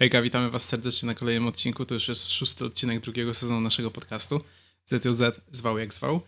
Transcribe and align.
Hejka, 0.00 0.22
witamy 0.22 0.50
was 0.50 0.64
serdecznie 0.64 1.06
na 1.06 1.14
kolejnym 1.14 1.46
odcinku. 1.46 1.84
To 1.84 1.94
już 1.94 2.08
jest 2.08 2.30
szósty 2.30 2.64
odcinek 2.64 3.00
drugiego 3.00 3.34
sezonu 3.34 3.60
naszego 3.60 3.90
podcastu. 3.90 4.40
ZLZ 4.86 5.22
zwał 5.52 5.78
jak 5.78 5.94
zwał. 5.94 6.20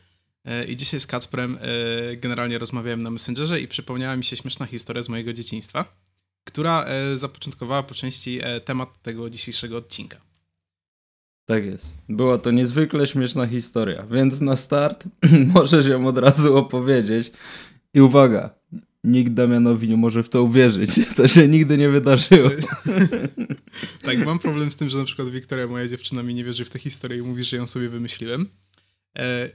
E, 0.45 0.64
I 0.64 0.77
dzisiaj 0.77 1.00
z 1.00 1.07
Kacprem 1.07 1.59
e, 1.61 2.16
generalnie 2.16 2.58
rozmawiałem 2.58 3.03
na 3.03 3.11
Messengerze 3.11 3.61
i 3.61 3.68
przypomniała 3.68 4.16
mi 4.16 4.25
się 4.25 4.36
śmieszna 4.36 4.66
historia 4.66 5.03
z 5.03 5.08
mojego 5.08 5.32
dzieciństwa, 5.32 5.96
która 6.45 6.85
e, 6.85 7.18
zapoczątkowała 7.18 7.82
po 7.82 7.95
części 7.95 8.40
temat 8.64 9.03
tego 9.03 9.30
dzisiejszego 9.30 9.77
odcinka. 9.77 10.21
Tak 11.46 11.64
jest. 11.64 11.99
Była 12.08 12.39
to 12.39 12.50
niezwykle 12.50 13.07
śmieszna 13.07 13.46
historia, 13.46 14.07
więc 14.11 14.41
na 14.41 14.57
start 14.57 15.04
możesz 15.54 15.86
ją 15.86 16.07
od 16.07 16.18
razu 16.18 16.57
opowiedzieć. 16.57 17.32
I 17.94 18.00
uwaga, 18.00 18.54
nikt 19.04 19.32
Damianowi 19.32 19.88
nie 19.88 19.96
może 19.96 20.22
w 20.22 20.29
to 20.29 20.42
uwierzyć. 20.42 20.90
To 21.16 21.29
się 21.29 21.48
nigdy 21.48 21.79
nie 21.79 21.88
wydarzyło. 21.88 22.50
tak, 24.02 24.26
mam 24.26 24.38
problem 24.38 24.70
z 24.70 24.76
tym, 24.76 24.90
że 24.90 24.98
na 24.98 25.04
przykład 25.04 25.30
Wiktoria, 25.30 25.66
moja 25.66 25.88
dziewczyna, 25.88 26.22
mi 26.22 26.34
nie 26.34 26.44
wierzy 26.44 26.64
w 26.64 26.70
tę 26.70 26.79
historię 26.79 27.18
i 27.18 27.22
mówi, 27.22 27.44
że 27.44 27.57
ją 27.57 27.66
sobie 27.66 27.88
wymyśliłem. 27.88 28.48
E, 29.18 29.50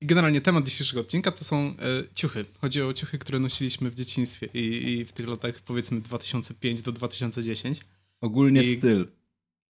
generalnie 0.00 0.40
temat 0.40 0.64
dzisiejszego 0.64 1.00
odcinka 1.00 1.32
to 1.32 1.44
są 1.44 1.56
e, 1.56 1.74
ciuchy. 2.14 2.44
Chodzi 2.60 2.82
o 2.82 2.92
ciuchy, 2.92 3.18
które 3.18 3.38
nosiliśmy 3.38 3.90
w 3.90 3.94
dzieciństwie 3.94 4.48
i, 4.54 4.92
i 4.92 5.04
w 5.04 5.12
tych 5.12 5.28
latach 5.28 5.60
powiedzmy 5.60 6.00
2005 6.00 6.82
do 6.82 6.92
2010. 6.92 7.80
Ogólnie 8.20 8.62
I, 8.62 8.76
styl. 8.76 9.06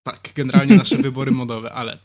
Tak, 0.03 0.29
generalnie 0.35 0.75
nasze 0.75 0.97
wybory 0.97 1.31
modowe, 1.31 1.73
ale 1.73 1.97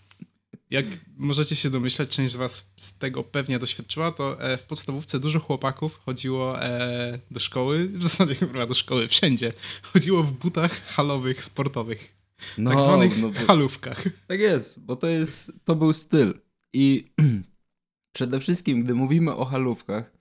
jak 0.71 0.87
możecie 1.17 1.57
się 1.57 1.71
domyślać, 1.71 2.09
część 2.09 2.33
z 2.33 2.37
was 2.37 2.67
z 2.77 2.99
tego 2.99 3.25
pewnie 3.25 3.59
doświadczyła, 3.59 4.13
to 4.13 4.43
e, 4.43 4.57
w 4.57 4.63
podstawówce 4.63 5.21
dużo 5.21 5.41
chłopaków 5.41 6.01
chodziło 6.07 6.63
e, 6.63 7.19
do 7.31 7.41
szkoły, 7.41 7.89
w 7.89 8.03
zasadzie 8.03 8.35
chyba 8.47 8.67
do 8.67 8.75
szkoły, 8.75 9.09
wszędzie. 9.09 9.53
Chodziło 9.83 10.23
w 10.23 10.33
butach 10.33 10.87
halowych, 10.87 11.45
sportowych. 11.45 12.17
No, 12.59 12.71
tak 12.71 12.81
zwanych 12.81 13.19
no, 13.19 13.31
halówkach. 13.47 14.05
Tak 14.27 14.41
jest, 14.41 14.85
bo 14.85 14.97
to 14.97 15.07
jest, 15.07 15.53
to 15.65 15.75
był 15.75 15.93
styl. 15.93 16.35
I 16.73 17.05
przede 18.17 18.41
wszystkim, 18.41 18.85
gdy 18.85 18.95
mówimy 18.95 19.35
o 19.35 19.45
halówkach, 19.45 20.17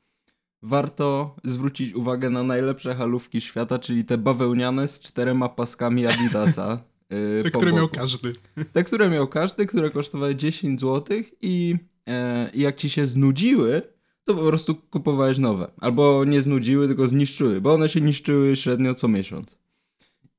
warto 0.61 1.35
zwrócić 1.43 1.93
uwagę 1.93 2.29
na 2.29 2.43
najlepsze 2.43 2.95
halówki 2.95 3.41
świata, 3.41 3.79
czyli 3.79 4.05
te 4.05 4.17
bawełniane 4.17 4.87
z 4.87 4.99
czterema 4.99 5.49
paskami 5.49 6.07
Adidasa. 6.07 6.83
Yy, 7.09 7.43
te, 7.43 7.51
które 7.51 7.73
miał 7.73 7.89
każdy. 7.89 8.33
Te, 8.73 8.83
które 8.83 9.09
miał 9.09 9.27
każdy, 9.27 9.65
które 9.65 9.89
kosztowały 9.89 10.35
10 10.35 10.79
zł 10.79 11.17
i 11.41 11.75
e, 12.07 12.49
jak 12.53 12.75
ci 12.75 12.89
się 12.89 13.07
znudziły, 13.07 13.81
to 14.23 14.35
po 14.35 14.41
prostu 14.41 14.75
kupowałeś 14.75 15.37
nowe. 15.37 15.71
Albo 15.81 16.25
nie 16.25 16.41
znudziły, 16.41 16.87
tylko 16.87 17.07
zniszczyły, 17.07 17.61
bo 17.61 17.73
one 17.73 17.89
się 17.89 18.01
niszczyły 18.01 18.55
średnio 18.55 18.95
co 18.95 19.07
miesiąc. 19.07 19.57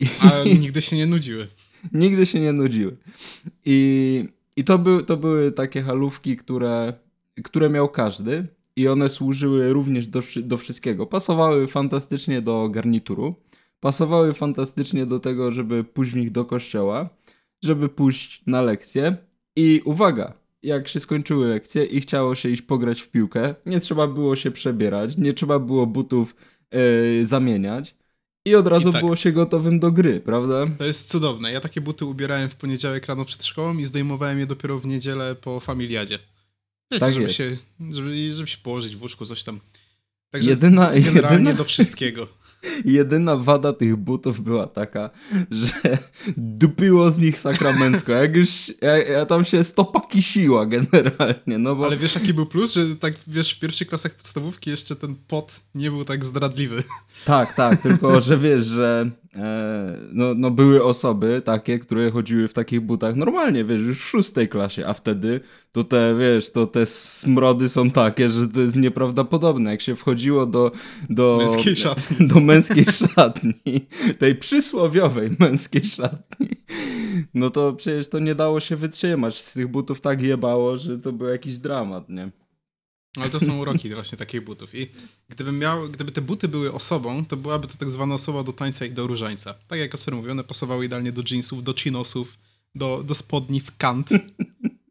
I... 0.01 0.07
A 0.21 0.45
nigdy 0.61 0.83
się 0.83 0.97
nie 0.97 1.07
nudziły. 1.07 1.49
nigdy 1.93 2.27
się 2.27 2.41
nie 2.41 2.53
nudziły. 2.53 2.97
I, 3.65 4.25
i 4.57 4.65
to, 4.65 4.79
by, 4.79 5.03
to 5.03 5.17
były 5.17 5.53
takie 5.53 5.83
halówki, 5.83 6.37
które, 6.37 6.93
które 7.45 7.71
miał 7.71 7.89
każdy 7.89 8.47
i 8.77 8.89
one 8.89 9.09
służyły 9.09 9.73
również 9.73 10.07
do, 10.07 10.23
do 10.37 10.57
wszystkiego. 10.57 11.07
Pasowały 11.07 11.69
fantastycznie 11.69 12.43
do 12.43 12.69
garnituru 12.69 13.35
pasowały 13.81 14.35
fantastycznie 14.35 15.07
do 15.07 15.21
tego, 15.21 15.53
żeby 15.53 15.85
pójść 15.85 16.13
w 16.13 16.17
nich 16.17 16.31
do 16.31 16.45
kościoła, 16.45 17.09
żeby 17.65 17.89
pójść 17.89 18.43
na 18.47 18.63
lekcję. 18.63 19.17
I 19.57 19.83
uwaga, 19.85 20.33
jak 20.63 20.89
się 20.89 21.01
skończyły 21.01 21.49
lekcje 21.49 21.85
i 21.85 22.01
chciało 22.01 22.35
się 22.35 22.49
iść 22.49 22.63
pograć 22.63 23.01
w 23.01 23.09
piłkę, 23.09 23.55
nie 23.67 23.81
trzeba 23.81 24.07
było 24.07 24.37
się 24.37 24.51
przebierać, 24.51 25.17
nie 25.17 25.33
trzeba 25.33 25.59
było 25.59 25.87
butów 25.87 26.37
yy, 26.73 27.27
zamieniać. 27.27 27.95
I 28.47 28.55
od 28.55 28.67
razu 28.67 28.89
I 28.89 28.93
tak. 28.93 29.03
było 29.03 29.17
się 29.17 29.33
gotowym 29.33 29.81
do 29.81 29.93
gry, 29.93 30.21
prawda? 30.21 30.67
To 30.79 30.85
jest 30.85 31.09
cudowne. 31.09 31.53
Ja 31.53 31.61
takie 31.61 31.81
buty 31.81 32.05
ubierałem 32.05 32.49
w 32.49 32.57
poniedziałek 32.57 33.07
rano 33.07 33.25
przed 33.25 33.45
szkołą 33.45 33.79
i 33.79 33.85
zdejmowałem 33.85 34.39
je 34.39 34.47
dopiero 34.47 34.79
w 34.79 34.87
niedzielę 34.87 35.35
po 35.35 35.61
familiadzie. 35.61 36.19
Wiecie, 36.93 37.01
tak 37.01 37.15
żeby, 37.15 37.27
jest. 37.27 37.37
Się, 37.37 37.57
żeby, 37.91 38.35
żeby 38.35 38.49
się 38.49 38.59
położyć 38.59 38.97
w 38.97 39.03
łóżku, 39.03 39.27
coś 39.27 39.43
tam. 39.43 39.61
Także 40.31 40.51
jedyna, 40.51 40.91
generalnie 40.93 41.39
jedyna... 41.39 41.53
do 41.53 41.65
wszystkiego. 41.65 42.29
Jedyna 42.85 43.37
wada 43.37 43.73
tych 43.73 43.97
butów 43.97 44.41
była 44.41 44.67
taka, 44.67 45.11
że 45.51 45.99
dupiło 46.37 47.11
z 47.11 47.19
nich 47.19 47.39
sakramencko. 47.39 48.13
Jak 48.13 48.37
już, 48.37 48.73
ja, 48.81 48.99
ja 48.99 49.27
tam 49.27 49.45
się 49.45 49.65
stopa 49.65 50.01
kisiła 50.01 50.67
generalnie, 50.67 51.59
no 51.59 51.77
bo... 51.77 51.87
Ale 51.87 51.97
wiesz 51.97 52.15
jaki 52.15 52.35
był 52.35 52.47
plus, 52.47 52.73
że 52.73 52.97
tak 52.97 53.15
wiesz 53.27 53.55
w 53.55 53.61
pierwszych 53.61 53.89
klasach 53.89 54.15
podstawówki 54.15 54.71
jeszcze 54.71 54.97
ten 54.97 55.17
pot 55.29 55.61
nie 55.75 55.91
był 55.91 56.05
tak 56.05 56.25
zdradliwy. 56.25 56.83
Tak, 57.25 57.55
tak, 57.55 57.81
tylko 57.81 58.21
że 58.21 58.39
wiesz, 58.39 58.65
że 58.65 59.11
no, 60.13 60.35
no 60.37 60.51
były 60.51 60.85
osoby 60.85 61.43
takie, 61.45 61.79
które 61.79 62.11
chodziły 62.11 62.49
w 62.49 62.53
takich 62.53 62.81
butach 62.81 63.17
normalnie, 63.17 63.65
wiesz, 63.65 63.83
już 63.83 64.01
w 64.01 64.05
szóstej 64.05 64.49
klasie, 64.49 64.87
a 64.87 64.95
wtedy 64.95 65.41
to 65.73 65.85
te, 65.85 66.15
wiesz, 66.19 66.53
to 66.53 66.67
te 66.67 66.87
smrody 66.87 67.69
są 67.69 67.91
takie, 67.91 68.29
że 68.29 68.49
to 68.49 68.61
jest 68.61 68.77
nieprawdopodobne. 68.77 69.71
Jak 69.71 69.81
się 69.81 69.97
wchodziło 69.97 70.47
do... 70.47 70.73
Do 71.11 71.39
męskiej 71.39 71.77
szatni. 71.87 72.27
Do 72.27 72.41
męskiej 72.41 72.85
szatni, 72.85 73.87
tej 74.19 74.35
przysłowiowej 74.35 75.31
męskiej 75.39 75.85
szatni, 75.85 76.49
no 77.35 77.51
to 77.51 77.73
przecież 77.73 78.09
to 78.09 78.19
nie 78.19 78.35
dało 78.35 78.61
się 78.61 78.77
wytrzymać. 78.77 79.43
Z 79.43 79.53
tych 79.53 79.69
butów 79.69 80.01
tak 80.01 80.23
jebało, 80.23 80.77
że 80.77 80.99
to 80.99 81.13
był 81.13 81.29
jakiś 81.29 81.59
dramat, 81.59 82.09
nie? 82.09 82.31
Ale 83.17 83.31
to 83.31 83.41
są 83.41 83.59
uroki 83.59 83.95
właśnie 83.95 84.19
takich 84.19 84.45
butów. 84.45 84.75
I 84.75 84.91
gdybym 85.29 85.59
miał, 85.59 85.89
gdyby 85.89 86.13
te 86.13 86.21
buty 86.21 86.49
były 86.49 86.73
osobą, 86.73 87.27
to 87.27 87.37
byłaby 87.37 87.69
to 87.69 87.77
tak 87.77 87.91
zwana 87.91 88.15
osoba 88.15 88.43
do 88.43 88.53
tańca 88.53 88.85
i 88.85 88.91
do 88.91 89.07
różańca. 89.07 89.55
Tak 89.69 89.79
jak 89.79 89.91
Kasper 89.91 90.15
mówił, 90.15 90.31
one 90.31 90.45
pasowały 90.45 90.85
idealnie 90.85 91.13
do 91.13 91.23
jeansów, 91.31 91.65
do 91.65 91.75
chinosów, 91.75 92.39
do, 92.75 93.03
do 93.03 93.15
spodni 93.15 93.61
w 93.61 93.77
kant, 93.77 94.09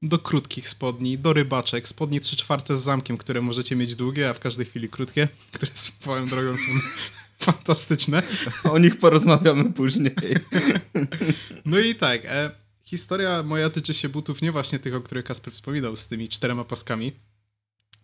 do 0.02 0.20
krótkich 0.20 0.70
spodni, 0.70 1.18
do 1.18 1.34
rybaczek, 1.34 1.88
spodni 1.88 2.20
3 2.20 2.36
czwarte 2.36 2.78
z 2.78 2.84
zamkiem, 2.84 3.18
które 3.18 3.42
możecie 3.42 3.76
mieć 3.76 3.96
długie, 3.96 4.30
a 4.30 4.34
w 4.34 4.40
każdej 4.40 4.66
chwili 4.66 4.90
krótkie, 4.90 5.28
które 5.52 5.72
swoją 5.76 6.28
drogą 6.28 6.58
są 6.58 6.80
fantastyczne. 7.46 8.24
O 8.64 8.78
nich 8.78 8.98
porozmawiamy 8.98 9.74
później. 9.74 10.16
No 11.66 11.80
i 11.80 11.96
tak, 11.96 12.22
e, 12.26 12.52
historia 12.86 13.44
moja 13.44 13.70
tyczy 13.70 13.94
się 13.94 14.10
butów 14.10 14.42
nie 14.42 14.52
właśnie 14.52 14.80
tych, 14.80 14.96
o 14.96 15.02
których 15.02 15.26
Kasper 15.26 15.54
wspominał, 15.54 15.96
z 15.96 16.08
tymi 16.08 16.30
czterema 16.30 16.64
paskami, 16.64 17.12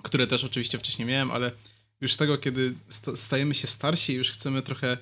które 0.03 0.28
też 0.28 0.44
oczywiście 0.44 0.78
wcześniej 0.78 1.07
miałem, 1.07 1.31
ale 1.31 1.51
już 2.01 2.16
tego, 2.16 2.38
kiedy 2.38 2.73
stajemy 3.16 3.56
się 3.56 3.67
starsi, 3.67 4.13
już 4.13 4.31
chcemy 4.31 4.62
trochę 4.62 4.97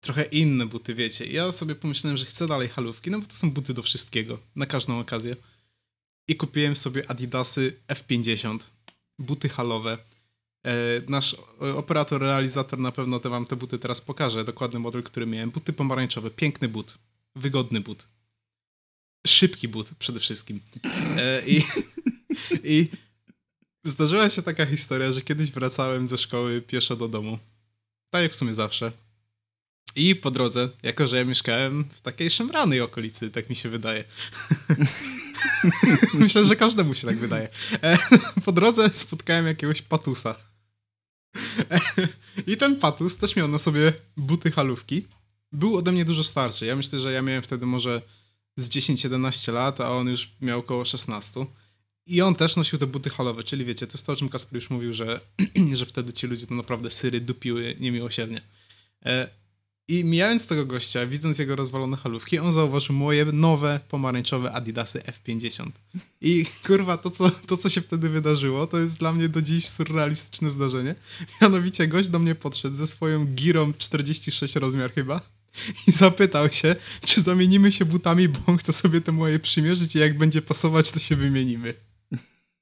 trochę 0.00 0.22
inne 0.22 0.66
buty, 0.66 0.94
wiecie. 0.94 1.26
Ja 1.26 1.52
sobie 1.52 1.74
pomyślałem, 1.74 2.16
że 2.16 2.24
chcę 2.24 2.46
dalej 2.46 2.68
halówki, 2.68 3.10
no 3.10 3.18
bo 3.18 3.26
to 3.26 3.34
są 3.34 3.50
buty 3.50 3.74
do 3.74 3.82
wszystkiego, 3.82 4.38
na 4.56 4.66
każdą 4.66 5.00
okazję. 5.00 5.36
I 6.28 6.36
kupiłem 6.36 6.76
sobie 6.76 7.10
Adidasy 7.10 7.76
F50, 7.88 8.58
buty 9.18 9.48
halowe. 9.48 9.98
E, 10.66 10.72
nasz 11.08 11.36
operator, 11.58 12.20
realizator 12.20 12.78
na 12.78 12.92
pewno 12.92 13.18
te 13.18 13.28
wam 13.28 13.46
te 13.46 13.56
buty 13.56 13.78
teraz 13.78 14.00
pokaże, 14.00 14.44
dokładny 14.44 14.78
model, 14.78 15.02
który 15.02 15.26
miałem. 15.26 15.50
Buty 15.50 15.72
pomarańczowe, 15.72 16.30
piękny 16.30 16.68
but, 16.68 16.98
wygodny 17.36 17.80
but. 17.80 18.06
Szybki 19.26 19.68
but 19.68 19.90
przede 19.98 20.20
wszystkim. 20.20 20.60
E, 21.18 21.42
I, 21.46 21.62
i 22.74 22.88
Zdarzyła 23.84 24.30
się 24.30 24.42
taka 24.42 24.66
historia, 24.66 25.12
że 25.12 25.22
kiedyś 25.22 25.50
wracałem 25.50 26.08
ze 26.08 26.18
szkoły 26.18 26.62
pieszo 26.62 26.96
do 26.96 27.08
domu. 27.08 27.38
Tak 28.10 28.22
jak 28.22 28.32
w 28.32 28.36
sumie 28.36 28.54
zawsze. 28.54 28.92
I 29.96 30.16
po 30.16 30.30
drodze, 30.30 30.68
jako 30.82 31.06
że 31.06 31.16
ja 31.16 31.24
mieszkałem 31.24 31.88
w 31.92 32.00
takiej 32.00 32.30
szemranej 32.30 32.80
okolicy, 32.80 33.30
tak 33.30 33.50
mi 33.50 33.56
się 33.56 33.68
wydaje. 33.68 34.04
Myślę, 36.14 36.44
że 36.44 36.56
każdemu 36.56 36.94
się 36.94 37.06
tak 37.06 37.18
wydaje. 37.18 37.48
E, 37.82 37.98
po 38.44 38.52
drodze 38.52 38.90
spotkałem 38.90 39.46
jakiegoś 39.46 39.82
patusa. 39.82 40.34
E, 41.70 41.80
I 42.46 42.56
ten 42.56 42.76
patus 42.76 43.16
też 43.16 43.36
miał 43.36 43.48
na 43.48 43.58
sobie 43.58 43.92
buty 44.16 44.50
halówki. 44.50 45.06
Był 45.52 45.76
ode 45.76 45.92
mnie 45.92 46.04
dużo 46.04 46.24
starszy. 46.24 46.66
Ja 46.66 46.76
myślę, 46.76 47.00
że 47.00 47.12
ja 47.12 47.22
miałem 47.22 47.42
wtedy 47.42 47.66
może 47.66 48.02
z 48.56 48.68
10-11 48.68 49.52
lat, 49.52 49.80
a 49.80 49.90
on 49.90 50.08
już 50.08 50.28
miał 50.40 50.58
około 50.58 50.84
16. 50.84 51.46
I 52.06 52.22
on 52.22 52.34
też 52.34 52.56
nosił 52.56 52.78
te 52.78 52.86
buty 52.86 53.10
halowe, 53.10 53.42
czyli 53.42 53.64
wiecie, 53.64 53.86
to 53.86 53.92
jest 53.92 54.06
to, 54.06 54.12
o 54.12 54.16
czym 54.16 54.28
Kasper 54.28 54.54
już 54.54 54.70
mówił, 54.70 54.92
że, 54.92 55.20
że 55.78 55.86
wtedy 55.86 56.12
ci 56.12 56.26
ludzie 56.26 56.46
to 56.46 56.54
naprawdę 56.54 56.90
syry 56.90 57.20
dupiły 57.20 57.76
niemiłosiernie. 57.80 58.42
E, 59.04 59.28
I 59.88 60.04
mijając 60.04 60.46
tego 60.46 60.66
gościa, 60.66 61.06
widząc 61.06 61.38
jego 61.38 61.56
rozwalone 61.56 61.96
halówki, 61.96 62.38
on 62.38 62.52
zauważył 62.52 62.96
moje 62.96 63.24
nowe 63.24 63.80
pomarańczowe 63.88 64.52
Adidasy 64.52 64.98
F50. 64.98 65.70
I 66.20 66.46
kurwa, 66.66 66.98
to 66.98 67.10
co, 67.10 67.30
to 67.30 67.56
co 67.56 67.68
się 67.68 67.80
wtedy 67.80 68.08
wydarzyło, 68.08 68.66
to 68.66 68.78
jest 68.78 68.96
dla 68.96 69.12
mnie 69.12 69.28
do 69.28 69.42
dziś 69.42 69.68
surrealistyczne 69.68 70.50
zdarzenie. 70.50 70.94
Mianowicie 71.42 71.88
gość 71.88 72.08
do 72.08 72.18
mnie 72.18 72.34
podszedł 72.34 72.76
ze 72.76 72.86
swoją 72.86 73.26
girą 73.26 73.72
46 73.72 74.56
rozmiar 74.56 74.94
chyba 74.94 75.20
i 75.86 75.92
zapytał 75.92 76.52
się, 76.52 76.76
czy 77.06 77.20
zamienimy 77.20 77.72
się 77.72 77.84
butami, 77.84 78.28
bo 78.28 78.38
on 78.46 78.58
chce 78.58 78.72
sobie 78.72 79.00
te 79.00 79.12
moje 79.12 79.38
przymierzyć 79.38 79.96
i 79.96 79.98
jak 79.98 80.18
będzie 80.18 80.42
pasować, 80.42 80.90
to 80.90 80.98
się 80.98 81.16
wymienimy. 81.16 81.74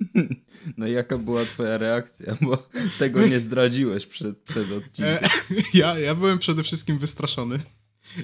No 0.77 0.87
i 0.87 0.93
jaka 0.93 1.19
była 1.19 1.45
twoja 1.45 1.79
reakcja? 1.79 2.37
Bo 2.41 2.69
tego 2.99 3.27
nie 3.27 3.41
zdradziłeś 3.41 4.07
przed, 4.07 4.43
przed 4.43 4.73
odcinkiem. 4.73 5.19
Ja, 5.75 5.99
ja 5.99 6.15
byłem 6.15 6.39
przede 6.39 6.63
wszystkim 6.63 6.99
wystraszony. 6.99 7.61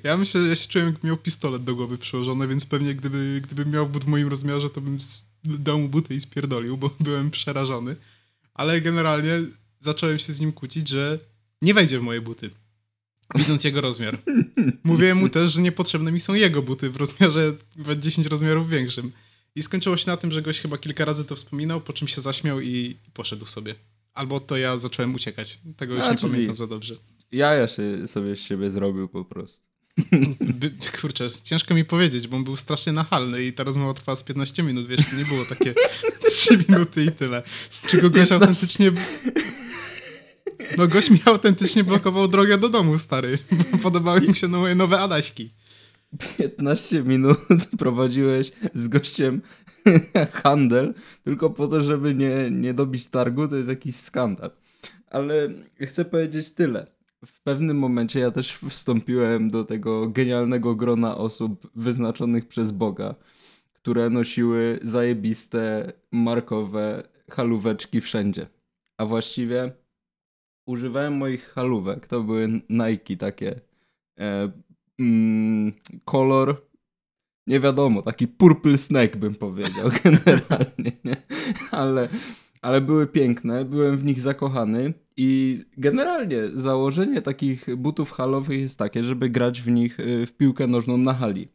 Ja 0.05 0.17
myślę, 0.17 0.43
że 0.43 0.49
ja 0.49 0.57
się 0.57 0.69
czułem, 0.69 0.87
jak 0.87 1.05
miał 1.05 1.17
pistolet 1.17 1.65
do 1.65 1.75
głowy 1.75 1.99
przyłożony, 1.99 2.49
więc 2.49 2.67
pewnie 2.67 2.95
gdyby, 2.95 3.41
gdyby 3.45 3.71
miał 3.71 3.89
but 3.89 4.05
w 4.05 4.09
moim 4.09 4.29
rozmiarze, 4.29 4.71
to 4.71 4.81
bym 4.81 4.99
dał 5.45 5.79
mu 5.79 5.89
buty 5.89 6.15
i 6.15 6.21
spierdolił, 6.21 6.77
bo 6.77 6.91
byłem 7.01 7.31
przerażony. 7.31 7.97
Ale 8.55 8.81
generalnie 8.81 9.41
zacząłem 9.81 10.19
się 10.19 10.33
z 10.33 10.41
nim 10.41 10.53
kłócić, 10.53 10.89
że 10.89 11.19
nie 11.63 11.75
wejdzie 11.75 11.99
w 11.99 12.03
moje 12.03 12.21
buty. 12.21 12.51
Widząc 13.35 13.65
jego 13.65 13.81
rozmiar. 13.81 14.19
Mówiłem 14.85 15.19
mu 15.19 15.29
też, 15.29 15.53
że 15.53 15.63
niepotrzebne 15.63 16.13
mi 16.13 16.21
są 16.21 16.35
jego 16.35 16.63
buty 16.63 16.91
w 16.91 16.97
rozmiarze 16.97 17.53
10 17.99 18.27
rozmiarów 18.27 18.71
większym. 18.71 19.13
I 19.55 19.63
skończyło 19.63 19.97
się 19.97 20.07
na 20.07 20.17
tym, 20.17 20.33
że 20.33 20.43
goś 20.43 20.61
chyba 20.61 20.79
kilka 20.79 21.05
razy 21.05 21.25
to 21.25 21.37
wspominał, 21.37 21.81
po 21.81 21.93
czym 21.93 22.09
się 22.09 22.21
zaśmiał 22.21 22.61
i 22.61 22.97
poszedł 23.15 23.47
sobie. 23.47 23.75
Albo 24.15 24.41
to 24.41 24.57
ja 24.57 24.79
zacząłem 24.79 25.15
uciekać. 25.15 25.59
Tego 25.77 25.95
już 25.95 26.03
A, 26.03 26.13
nie 26.13 26.19
pamiętam 26.19 26.57
za 26.57 26.67
dobrze. 26.67 26.95
Ja 27.33 27.55
jeszcze 27.55 28.07
sobie 28.07 28.37
z 28.37 28.41
siebie 28.41 28.71
zrobił 28.71 29.09
po 29.09 29.25
prostu. 29.25 29.67
By, 30.61 30.75
kurczę, 31.01 31.29
ciężko 31.43 31.75
mi 31.75 31.85
powiedzieć, 31.85 32.29
bo 32.29 32.37
on 32.37 32.45
był 32.45 32.57
strasznie 32.57 32.93
nachalny 32.93 33.45
i 33.45 33.53
ta 33.53 33.65
rozmowa 33.65 33.95
trwała 33.95 34.17
z 34.17 34.23
15 34.23 34.63
minut, 34.63 34.87
wiesz, 34.87 35.01
to 35.11 35.17
nie 35.17 35.25
było 35.25 35.45
takie 35.45 35.75
3 36.31 36.65
minuty 36.69 37.05
i 37.05 37.13
tyle. 37.13 37.43
Czy 37.89 38.11
goś 38.11 38.33
autentycznie... 38.33 38.93
No 40.79 40.89
gość 40.89 41.11
mi 41.11 41.21
autentycznie 41.25 41.85
blokował 41.85 42.29
drogę 42.29 42.59
do 42.59 42.69
domu, 42.69 42.99
stary. 42.99 43.39
Podobały 43.83 44.21
mi 44.21 44.37
się 44.37 44.49
moje 44.49 44.75
nowe 44.75 45.01
Adaśki. 45.01 45.51
15 46.39 47.03
minut 47.03 47.39
prowadziłeś 47.79 48.53
z 48.75 48.89
gościem 48.89 49.43
handel, 50.43 50.95
tylko 51.25 51.51
po 51.51 51.69
to, 51.69 51.81
żeby 51.81 52.15
nie, 52.15 52.51
nie 52.51 52.75
dobić 52.75 53.09
targu, 53.09 53.49
to 53.49 53.57
jest 53.57 53.69
jakiś 53.69 53.97
skandal. 53.97 54.51
Ale 55.11 55.49
chcę 55.81 56.05
powiedzieć 56.05 56.51
tyle. 56.51 56.87
W 57.27 57.43
pewnym 57.43 57.79
momencie 57.79 58.21
ja 58.21 58.31
też 58.31 58.59
wstąpiłem 58.69 59.51
do 59.51 59.65
tego 59.65 60.09
genialnego 60.09 60.75
grona 60.75 61.17
osób 61.17 61.71
wyznaczonych 61.75 62.49
przez 62.49 62.71
Boga, 62.71 63.15
które 63.73 64.11
nosiły 64.11 64.79
zajebiste, 64.83 65.93
markowe 66.13 67.03
halóweczki 67.31 68.01
wszędzie. 68.01 68.47
A 68.99 69.07
właściwie 69.07 69.73
używałem 70.67 71.17
moich 71.17 71.49
halówek. 71.49 72.07
To 72.07 72.23
były 72.23 72.49
Nike 72.69 73.17
takie. 73.17 73.61
Mm, 74.99 75.73
kolor 76.05 76.65
nie 77.47 77.61
wiadomo, 77.61 78.03
taki 78.03 78.29
purple 78.29 78.79
snake 78.79 79.17
bym 79.17 79.35
powiedział 79.35 79.91
generalnie, 80.05 80.93
nie? 81.05 81.17
Ale, 81.71 82.09
ale 82.63 82.81
były 82.81 83.07
piękne, 83.07 83.65
byłem 83.65 83.97
w 83.97 84.05
nich 84.05 84.21
zakochany 84.21 84.93
i 85.17 85.61
generalnie 85.77 86.49
założenie 86.49 87.23
takich 87.23 87.77
butów 87.77 88.11
halowych 88.11 88.61
jest 88.61 88.79
takie, 88.79 89.05
żeby 89.05 89.29
grać 89.29 89.63
w 89.63 89.71
nich 89.71 90.01
y, 90.01 90.27
w 90.27 90.33
piłkę 90.33 90.67
nożną 90.67 90.97
na 90.97 91.15
hali. 91.15 91.49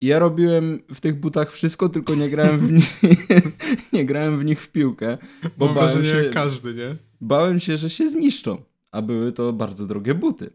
Ja 0.00 0.18
robiłem 0.18 0.78
w 0.94 1.00
tych 1.00 1.20
butach 1.20 1.52
wszystko, 1.52 1.88
tylko 1.88 2.14
nie 2.14 2.28
grałem 2.28 2.58
w 2.58 2.72
nich, 2.72 3.00
nie 3.92 4.04
grałem 4.04 4.38
w 4.38 4.44
nich 4.44 4.62
w 4.62 4.72
piłkę, 4.72 5.18
bo 5.58 5.66
Mam 5.66 5.74
bałem 5.74 6.04
się, 6.04 6.30
każdy, 6.32 6.74
nie? 6.74 6.96
Bałem 7.20 7.60
się, 7.60 7.76
że 7.76 7.90
się 7.90 8.08
zniszczą, 8.08 8.62
a 8.92 9.02
były 9.02 9.32
to 9.32 9.52
bardzo 9.52 9.86
drogie 9.86 10.14
buty. 10.14 10.50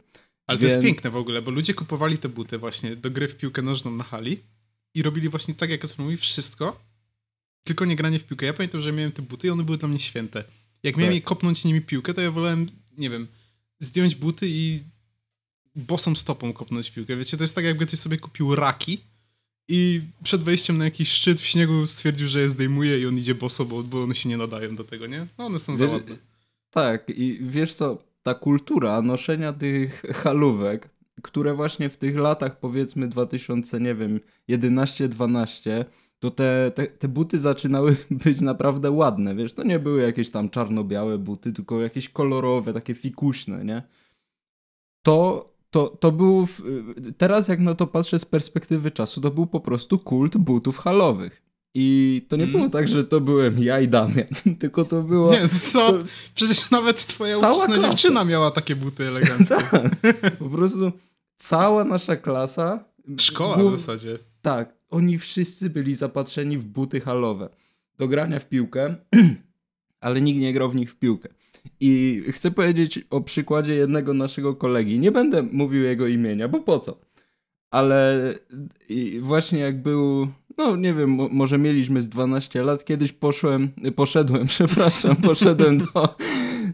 Ale 0.51 0.59
Więc... 0.59 0.74
to 0.74 0.77
jest 0.77 0.86
piękne 0.86 1.09
w 1.09 1.15
ogóle, 1.15 1.42
bo 1.42 1.51
ludzie 1.51 1.74
kupowali 1.74 2.18
te 2.18 2.30
buty 2.30 2.57
właśnie 2.57 2.95
do 2.95 3.12
gry 3.12 3.27
w 3.27 3.36
piłkę 3.36 3.62
nożną 3.62 3.92
na 3.92 4.03
hali 4.03 4.39
i 4.94 5.03
robili 5.03 5.30
właśnie 5.30 5.53
tak, 5.53 5.69
jak 5.69 5.81
Kasper 5.81 6.06
mówi, 6.06 6.18
wszystko, 6.18 6.80
tylko 7.63 7.86
nie 7.86 7.95
granie 7.95 8.19
w 8.19 8.24
piłkę. 8.24 8.45
Ja 8.45 8.53
pamiętam, 8.53 8.81
że 8.81 8.92
miałem 8.92 9.12
te 9.12 9.21
buty 9.21 9.48
i 9.48 9.50
one 9.50 9.63
były 9.63 9.77
dla 9.77 9.88
mnie 9.88 10.00
święte. 10.00 10.44
Jak 10.83 10.98
miałem 10.98 11.13
tak. 11.13 11.24
kopnąć 11.24 11.63
nimi 11.63 11.81
piłkę, 11.81 12.13
to 12.13 12.21
ja 12.21 12.31
wolałem, 12.31 12.68
nie 12.98 13.09
wiem, 13.09 13.27
zdjąć 13.80 14.15
buty 14.15 14.48
i 14.50 14.83
bosą 15.75 16.15
stopą 16.15 16.53
kopnąć 16.53 16.89
piłkę. 16.89 17.15
Wiecie, 17.15 17.38
to 17.38 17.44
jest 17.44 17.56
tak, 17.56 17.65
jakby 17.65 17.86
ktoś 17.86 18.00
sobie 18.00 18.18
kupił 18.18 18.56
raki 18.56 19.01
i 19.68 20.01
przed 20.24 20.44
wejściem 20.44 20.77
na 20.77 20.86
jakiś 20.86 21.12
szczyt 21.12 21.42
w 21.42 21.45
śniegu 21.45 21.86
stwierdził, 21.86 22.27
że 22.27 22.39
je 22.39 22.50
zdejmuje 22.50 23.00
i 23.00 23.06
on 23.06 23.18
idzie 23.18 23.36
boso, 23.36 23.65
bo, 23.65 23.83
bo 23.83 24.03
one 24.03 24.15
się 24.15 24.30
nie 24.30 24.38
nadają 24.38 24.75
do 24.75 24.83
tego, 24.83 25.07
nie? 25.07 25.27
No 25.38 25.45
one 25.45 25.59
są 25.59 25.77
wiesz, 25.77 25.89
za 25.89 25.95
ładne. 25.95 26.18
Tak, 26.69 27.09
i 27.09 27.39
wiesz 27.42 27.74
co, 27.74 27.98
ta 28.23 28.33
kultura 28.33 29.01
noszenia 29.01 29.53
tych 29.53 30.01
halówek, 30.01 30.89
które 31.21 31.53
właśnie 31.53 31.89
w 31.89 31.97
tych 31.97 32.18
latach 32.18 32.59
powiedzmy 32.59 33.07
2000, 33.07 33.79
nie 33.79 33.95
wiem, 33.95 34.19
11-12, 34.50 35.85
to 36.19 36.31
te, 36.31 36.71
te, 36.75 36.88
te 36.88 37.07
buty 37.07 37.39
zaczynały 37.39 37.95
być 38.25 38.41
naprawdę 38.41 38.91
ładne, 38.91 39.35
wiesz, 39.35 39.53
to 39.53 39.63
nie 39.63 39.79
były 39.79 40.01
jakieś 40.01 40.29
tam 40.29 40.50
czarno-białe 40.50 41.18
buty, 41.18 41.53
tylko 41.53 41.81
jakieś 41.81 42.09
kolorowe, 42.09 42.73
takie 42.73 42.95
fikuśne, 42.95 43.65
nie? 43.65 43.83
To, 45.01 45.45
to, 45.69 45.88
to 45.88 46.12
był, 46.12 46.47
teraz 47.17 47.47
jak 47.47 47.59
na 47.59 47.75
to 47.75 47.88
patrzę 47.88 48.19
z 48.19 48.25
perspektywy 48.25 48.91
czasu, 48.91 49.21
to 49.21 49.31
był 49.31 49.47
po 49.47 49.59
prostu 49.59 50.00
kult 50.00 50.38
butów 50.38 50.77
halowych. 50.77 51.50
I 51.73 52.25
to 52.27 52.35
nie 52.35 52.44
mm. 52.44 52.56
było 52.56 52.69
tak, 52.69 52.88
że 52.88 53.03
to 53.03 53.21
byłem 53.21 53.63
ja 53.63 53.79
i 53.79 53.88
Damian, 53.88 54.27
tylko 54.59 54.85
to 54.85 55.03
było... 55.03 55.31
Nie, 55.31 55.50
co? 55.71 55.94
To... 55.94 56.03
Przecież 56.35 56.71
nawet 56.71 57.07
twoja 57.07 57.38
uczestna 57.38 57.79
dziewczyna 57.89 58.23
miała 58.25 58.51
takie 58.51 58.75
buty 58.75 59.07
eleganckie. 59.07 59.56
tak, 60.21 60.38
po 60.38 60.50
prostu 60.50 60.91
cała 61.35 61.83
nasza 61.83 62.15
klasa... 62.15 62.83
Szkoła 63.18 63.57
w 63.57 63.79
zasadzie. 63.79 64.19
Tak, 64.41 64.73
oni 64.89 65.18
wszyscy 65.18 65.69
byli 65.69 65.95
zapatrzeni 65.95 66.57
w 66.57 66.65
buty 66.65 67.01
halowe. 67.01 67.50
Do 67.97 68.07
grania 68.07 68.39
w 68.39 68.50
piłkę, 68.50 68.95
ale 70.01 70.21
nikt 70.21 70.39
nie 70.39 70.53
grał 70.53 70.69
w 70.69 70.75
nich 70.75 70.91
w 70.91 70.95
piłkę. 70.95 71.29
I 71.79 72.24
chcę 72.31 72.51
powiedzieć 72.51 73.00
o 73.09 73.21
przykładzie 73.21 73.75
jednego 73.75 74.13
naszego 74.13 74.56
kolegi. 74.56 75.00
Nie 75.00 75.12
będę 75.12 75.44
mówił 75.44 75.83
jego 75.83 76.07
imienia, 76.07 76.47
bo 76.47 76.59
po 76.59 76.79
co? 76.79 77.00
Ale 77.71 78.33
właśnie 79.21 79.59
jak 79.59 79.81
był 79.81 80.27
no 80.62 80.75
nie 80.75 80.94
wiem, 80.94 81.18
może 81.31 81.58
mieliśmy 81.58 82.02
z 82.02 82.10
12 82.10 82.63
lat, 82.63 82.86
kiedyś 82.86 83.12
poszłem, 83.13 83.69
poszedłem, 83.96 84.46
przepraszam, 84.56 85.16
poszedłem 85.16 85.78
do, 85.78 86.16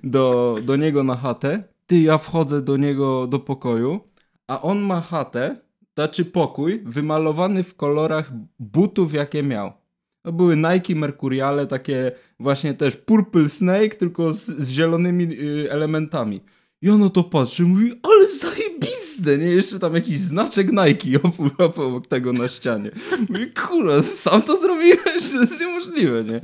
do, 0.03 0.55
do 0.63 0.75
niego 0.75 1.03
na 1.03 1.15
chatę, 1.15 1.63
ty, 1.87 1.99
ja 1.99 2.17
wchodzę 2.17 2.61
do 2.61 2.77
niego 2.77 3.27
do 3.27 3.39
pokoju, 3.39 3.99
a 4.47 4.61
on 4.61 4.79
ma 4.79 5.01
chatę, 5.01 5.61
znaczy 5.95 6.25
pokój, 6.25 6.81
wymalowany 6.85 7.63
w 7.63 7.75
kolorach 7.75 8.31
butów, 8.59 9.13
jakie 9.13 9.43
miał. 9.43 9.71
To 10.21 10.31
były 10.31 10.57
Nike 10.57 10.95
Mercuriale, 10.95 11.67
takie 11.67 12.11
właśnie 12.39 12.73
też 12.73 12.95
Purple 12.95 13.49
Snake, 13.49 13.95
tylko 13.95 14.33
z, 14.33 14.45
z 14.45 14.69
zielonymi 14.69 15.23
y, 15.23 15.71
elementami. 15.71 16.41
I 16.81 16.89
ono 16.89 17.09
to 17.09 17.23
patrzy, 17.23 17.63
mówi, 17.63 17.93
ale 18.03 18.27
zajebiste, 18.27 19.37
nie? 19.37 19.45
Jeszcze 19.45 19.79
tam 19.79 19.93
jakiś 19.93 20.17
znaczek 20.17 20.71
Nike 20.71 21.19
obok 21.65 22.07
tego 22.07 22.33
na 22.33 22.47
ścianie. 22.47 22.91
Mówi, 23.29 23.51
kurwa, 23.51 24.03
sam 24.03 24.41
to 24.41 24.57
zrobiłeś? 24.57 25.29
To 25.33 25.41
jest 25.41 25.59
niemożliwe, 25.59 26.23
nie? 26.23 26.41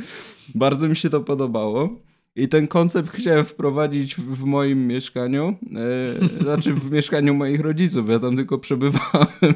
Bardzo 0.55 0.87
mi 0.87 0.95
się 0.95 1.09
to 1.09 1.21
podobało. 1.21 1.89
I 2.35 2.47
ten 2.47 2.67
koncept 2.67 3.11
chciałem 3.11 3.45
wprowadzić 3.45 4.15
w 4.15 4.43
moim 4.43 4.87
mieszkaniu, 4.87 5.55
e, 6.39 6.43
znaczy 6.43 6.73
w 6.73 6.91
mieszkaniu 6.91 7.33
moich 7.33 7.59
rodziców, 7.59 8.09
ja 8.09 8.19
tam 8.19 8.35
tylko 8.35 8.59
przebywałem. 8.59 9.53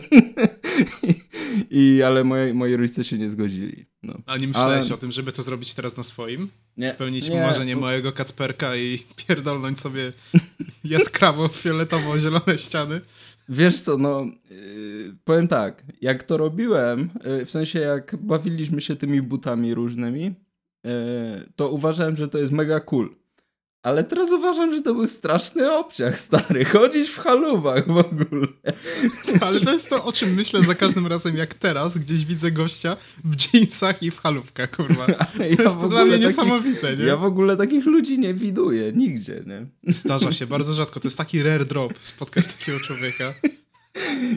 I, 1.72 2.01
ale 2.05 2.24
moi, 2.24 2.53
moi 2.53 2.75
rodzice 2.75 3.03
się 3.03 3.17
nie 3.17 3.29
zgodzili. 3.29 3.86
No. 4.07 4.13
A 4.25 4.37
nie 4.37 4.47
myślałeś 4.47 4.85
ale... 4.85 4.93
o 4.93 4.97
tym, 4.97 5.11
żeby 5.11 5.31
to 5.31 5.43
zrobić 5.43 5.73
teraz 5.73 5.97
na 5.97 6.03
swoim? 6.03 6.49
Nie, 6.77 6.89
Spełnić 6.89 7.29
nie, 7.29 7.41
marzenie 7.41 7.75
bo... 7.75 7.81
mojego 7.81 8.11
Kacperka 8.11 8.75
i 8.75 8.99
pierdolnąć 9.15 9.79
sobie 9.79 10.13
jaskrawo, 10.83 11.47
fioletowo-zielone 11.47 12.57
ściany? 12.57 13.01
Wiesz 13.49 13.81
co, 13.81 13.97
no 13.97 14.25
yy, 14.49 15.15
powiem 15.23 15.47
tak, 15.47 15.83
jak 16.01 16.23
to 16.23 16.37
robiłem, 16.37 17.09
yy, 17.23 17.45
w 17.45 17.51
sensie 17.51 17.79
jak 17.79 18.15
bawiliśmy 18.15 18.81
się 18.81 18.95
tymi 18.95 19.21
butami 19.21 19.73
różnymi, 19.73 20.23
yy, 20.23 20.91
to 21.55 21.71
uważałem, 21.71 22.15
że 22.15 22.27
to 22.27 22.37
jest 22.37 22.51
mega 22.51 22.79
cool. 22.79 23.15
Ale 23.88 24.03
teraz 24.03 24.32
uważam, 24.32 24.75
że 24.75 24.82
to 24.82 24.94
był 24.94 25.08
straszny 25.08 25.74
obciach, 25.74 26.20
stary. 26.20 26.65
Chodzić 26.65 27.10
w 27.10 27.17
halówach 27.17 27.88
w 27.88 27.98
ogóle. 27.98 28.48
Ale 29.41 29.62
to 29.62 29.74
jest 29.74 29.89
to, 29.89 30.06
o 30.06 30.12
czym 30.12 30.34
myślę 30.34 30.63
za 30.63 30.75
każdym 30.75 31.08
razem, 31.08 31.38
jak 31.38 31.53
teraz 31.53 31.98
gdzieś 31.98 32.25
widzę 32.25 32.51
gościa 32.51 32.98
w 33.24 33.53
jeansach 33.53 34.03
i 34.03 34.12
w 34.12 34.20
halówkach, 34.20 34.72
kurwa. 34.72 35.06
To 35.38 35.44
ja 35.44 35.48
jest 35.63 35.77
dla 35.77 36.06
mnie 36.06 36.12
takich, 36.12 36.27
niesamowite, 36.27 36.98
nie? 36.98 37.06
Ja 37.06 37.17
w 37.17 37.24
ogóle 37.24 37.58
takich 37.58 37.86
ludzi 37.86 38.20
nie 38.20 38.34
widuję 38.34 38.91
nigdzie, 38.91 39.44
nie? 39.46 39.67
Zdarza 39.94 40.32
się, 40.32 40.48
bardzo 40.48 40.74
rzadko. 40.74 41.00
To 41.00 41.08
jest 41.08 41.17
taki 41.17 41.44
rare 41.44 41.65
drop 41.65 41.94
spotkać 42.03 42.48
takiego 42.48 42.79
człowieka. 42.79 43.34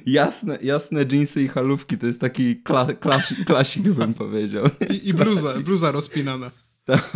Jasne, 0.06 0.58
jasne 0.62 1.04
jeansy 1.12 1.42
i 1.42 1.48
halówki 1.48 1.98
to 1.98 2.06
jest 2.06 2.20
taki 2.20 2.56
kla 2.56 2.86
klasik, 3.00 3.44
klasik, 3.44 3.82
bym 3.82 4.14
powiedział. 4.14 4.64
I, 4.90 5.08
I 5.08 5.14
bluza, 5.14 5.54
bluza 5.60 5.92
rozpinana. 5.92 6.50
Tak, 6.84 7.12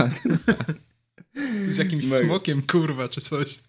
tak. 0.46 0.74
Z 1.68 1.76
jakimś 1.76 2.06
Mega. 2.06 2.24
smokiem, 2.26 2.62
kurwa, 2.62 3.08
czy 3.08 3.20
coś. 3.20 3.60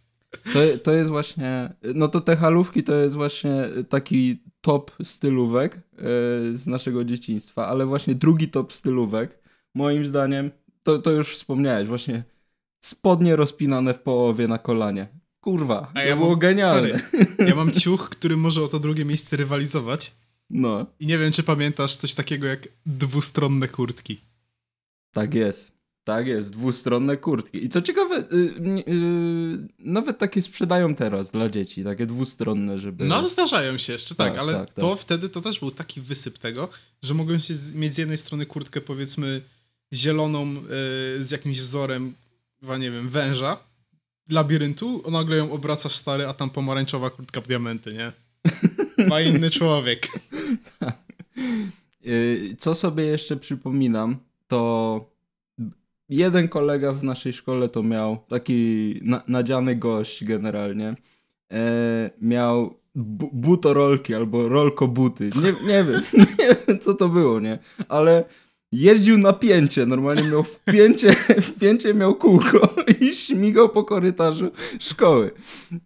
To, 0.54 0.60
to 0.84 0.92
jest 0.92 1.10
właśnie, 1.10 1.74
no 1.96 2.08
to 2.08 2.22
te 2.22 2.36
halówki 2.36 2.84
to 2.84 2.96
jest 2.96 3.16
właśnie 3.16 3.64
taki 3.90 4.44
top 4.62 4.92
stylówek 5.04 5.76
yy, 5.76 6.58
z 6.58 6.68
naszego 6.68 7.04
dzieciństwa, 7.06 7.68
ale 7.68 7.86
właśnie 7.86 8.16
drugi 8.16 8.48
top 8.48 8.74
stylówek, 8.74 9.40
moim 9.76 10.06
zdaniem, 10.06 10.52
to, 10.84 11.00
to 11.00 11.12
już 11.12 11.30
wspomniałeś, 11.30 11.88
właśnie 11.88 12.24
spodnie 12.86 13.36
rozpinane 13.36 13.94
w 13.94 14.00
połowie 14.00 14.48
na 14.48 14.58
kolanie. 14.58 15.08
kurwa, 15.40 15.92
A 15.94 16.02
to 16.02 16.08
ja 16.08 16.16
było 16.16 16.30
mam, 16.30 16.40
genialne. 16.40 17.00
Stary, 17.00 17.26
ja 17.50 17.56
mam 17.56 17.72
ciuch, 17.72 18.10
który 18.10 18.38
może 18.38 18.62
o 18.64 18.68
to 18.68 18.80
drugie 18.80 19.06
miejsce 19.06 19.38
rywalizować. 19.38 20.16
No, 20.50 20.86
I 21.00 21.06
nie 21.08 21.18
wiem, 21.18 21.32
czy 21.32 21.44
pamiętasz 21.44 21.96
coś 21.98 22.14
takiego 22.14 22.48
jak 22.48 22.68
dwustronne 22.86 23.68
kurtki. 23.68 24.22
tak 25.12 25.34
jest. 25.34 25.75
Tak 26.06 26.28
jest, 26.28 26.54
dwustronne 26.54 27.18
kurtki. 27.18 27.66
I 27.66 27.70
co 27.70 27.82
ciekawe, 27.82 28.18
y, 28.34 28.54
nie- 28.60 28.86
y, 28.88 29.68
nawet 29.80 30.18
takie 30.18 30.42
sprzedają 30.42 30.96
teraz 30.96 31.32
dla 31.32 31.50
dzieci, 31.50 31.84
takie 31.84 32.06
dwustronne, 32.06 32.80
żeby... 32.80 33.06
No, 33.06 33.30
zdarzają 33.30 33.78
się 33.78 33.94
jeszcze, 33.94 34.16
tak, 34.16 34.30
Tak, 34.32 34.40
ale 34.40 34.54
tak, 34.54 34.74
to 34.74 34.90
tak. 34.92 35.00
wtedy 35.00 35.30
to 35.30 35.42
też 35.42 35.60
był 35.60 35.72
taki 35.72 36.02
wysyp 36.02 36.38
tego, 36.38 36.70
że 37.04 37.14
mogłem 37.14 37.40
się 37.40 37.54
mieć 37.76 37.94
z 37.94 37.98
jednej 37.98 38.18
strony 38.18 38.46
kurtkę, 38.46 38.82
powiedzmy, 38.82 39.42
zieloną 39.94 40.56
y, 41.20 41.24
z 41.24 41.32
jakimś 41.32 41.60
wzorem, 41.62 42.14
chyba 42.60 42.78
nie 42.78 42.92
wiem, 42.92 43.10
węża, 43.10 43.58
labiryntu, 44.30 45.04
a 45.08 45.12
nagle 45.12 45.38
ją 45.38 45.52
obracasz 45.52 45.96
stary, 45.96 46.28
a 46.28 46.34
tam 46.34 46.50
pomarańczowa 46.50 47.10
kurtka 47.10 47.42
w 47.42 47.48
diamenty, 47.48 47.94
nie? 47.94 48.12
Chyba 48.96 49.22
inny 49.22 49.52
człowiek. 49.52 50.08
Y, 52.06 52.56
Co 52.60 52.76
sobie 52.76 53.04
jeszcze 53.04 53.38
przypominam, 53.38 54.18
to 54.48 55.15
jeden 56.10 56.48
kolega 56.48 56.94
w 56.94 57.04
naszej 57.04 57.34
szkole 57.34 57.70
to 57.70 57.84
miał 57.84 58.18
taki 58.28 59.00
na, 59.04 59.22
nadziany 59.28 59.76
gość 59.76 60.24
generalnie. 60.24 60.96
E, 61.54 62.10
miał 62.22 62.80
bu 62.96 63.30
butorolki 63.34 64.16
albo 64.16 64.50
rolko 64.50 64.88
buty. 64.88 65.30
Nie, 65.36 65.74
nie 65.74 65.84
wiem, 65.84 66.02
nie 66.40 66.56
wiem 66.68 66.80
co 66.80 66.94
to 66.94 67.10
było, 67.10 67.40
nie? 67.40 67.60
Ale 67.90 68.24
jeździł 68.72 69.18
na 69.18 69.34
pięcie, 69.34 69.86
normalnie 69.86 70.24
miał 70.24 70.44
w 70.44 70.60
pięcie, 70.60 71.14
w 71.48 71.60
pięcie 71.60 71.94
miał 71.94 72.16
kółko 72.16 72.70
i 73.02 73.16
śmigał 73.16 73.70
po 73.70 73.84
korytarzu 73.84 74.52
szkoły. 74.80 75.32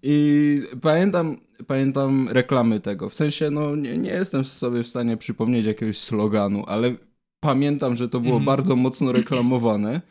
I 0.04 0.62
pamiętam, 0.82 1.38
pamiętam 1.68 2.30
reklamy 2.30 2.80
tego. 2.80 3.10
W 3.10 3.16
sensie, 3.16 3.50
no 3.50 3.76
nie, 3.76 3.98
nie 3.98 4.12
jestem 4.12 4.44
sobie 4.44 4.84
w 4.84 4.88
stanie 4.88 5.18
przypomnieć 5.18 5.66
jakiegoś 5.66 5.98
sloganu, 5.98 6.64
ale 6.68 6.96
pamiętam, 7.40 7.96
że 7.98 8.10
to 8.10 8.20
było 8.20 8.36
Mhm. 8.38 8.46
bardzo 8.46 8.76
mocno 8.76 9.12
reklamowane. 9.12 10.02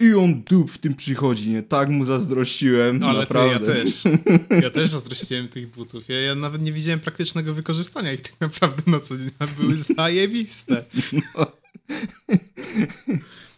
I 0.00 0.14
on 0.14 0.42
dup 0.42 0.70
w 0.70 0.78
tym 0.78 0.94
przychodzi, 0.94 1.50
nie? 1.50 1.62
Tak 1.62 1.88
mu 1.88 2.04
zazdrościłem, 2.04 2.98
No, 2.98 3.08
ale 3.08 3.18
naprawdę. 3.20 3.58
Ty, 3.74 3.78
ja 3.78 3.84
też. 3.84 4.02
Ja 4.64 4.70
też 4.70 4.90
zazdrościłem 4.90 5.48
tych 5.48 5.70
butów. 5.70 6.08
Ja, 6.08 6.20
ja 6.20 6.34
nawet 6.34 6.62
nie 6.62 6.72
widziałem 6.72 7.00
praktycznego 7.00 7.54
wykorzystania 7.54 8.12
ich 8.12 8.22
tak 8.22 8.40
naprawdę 8.40 8.82
na 8.86 9.00
co 9.00 9.18
dzień. 9.18 9.30
Były 9.60 9.76
zajebiste. 9.96 10.84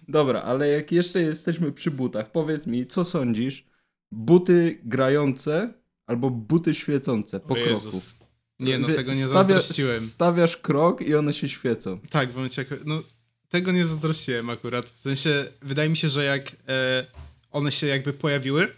Dobra, 0.09 0.43
ale 0.43 0.69
jak 0.69 0.93
jeszcze 0.93 1.21
jesteśmy 1.21 1.73
przy 1.73 1.91
butach, 1.91 2.33
powiedz 2.33 2.67
mi, 2.67 2.87
co 2.87 3.05
sądzisz? 3.05 3.67
Buty 4.13 4.79
grające 4.85 5.75
albo 6.07 6.31
buty 6.31 6.75
świecące 6.75 7.41
po 7.41 7.47
O 7.47 7.55
kroku? 7.55 7.71
Jezus. 7.71 8.17
Nie, 8.61 8.79
no 8.79 8.89
Wie- 8.89 8.95
tego 8.95 9.13
nie 9.13 9.27
stawia- 9.27 9.55
zazdrościłem. 9.55 10.01
Stawiasz 10.03 10.57
krok 10.57 11.01
i 11.01 11.15
one 11.15 11.33
się 11.35 11.49
świecą. 11.49 11.99
Tak, 12.11 12.33
w 12.33 12.35
momencie 12.35 12.65
jak... 12.71 12.85
No, 12.85 13.03
tego 13.49 13.73
nie 13.73 13.87
zazdrościłem 13.87 14.51
akurat. 14.51 14.87
W 14.87 15.01
sensie, 15.01 15.49
wydaje 15.63 15.89
mi 15.89 15.97
się, 15.97 16.09
że 16.09 16.25
jak 16.25 16.57
e, 16.69 17.07
one 17.51 17.73
się 17.73 17.87
jakby 17.87 18.13
pojawiły, 18.13 18.69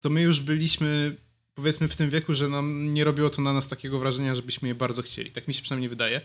to 0.00 0.10
my 0.10 0.22
już 0.22 0.40
byliśmy, 0.40 1.16
powiedzmy, 1.54 1.88
w 1.88 1.96
tym 1.96 2.10
wieku, 2.10 2.34
że 2.34 2.48
nam 2.48 2.94
nie 2.94 3.04
robiło 3.04 3.30
to 3.30 3.42
na 3.42 3.52
nas 3.52 3.68
takiego 3.68 3.98
wrażenia, 3.98 4.34
żebyśmy 4.34 4.68
je 4.68 4.74
bardzo 4.74 5.02
chcieli. 5.02 5.30
Tak 5.30 5.48
mi 5.48 5.54
się 5.54 5.62
przynajmniej 5.62 5.88
wydaje. 5.88 6.20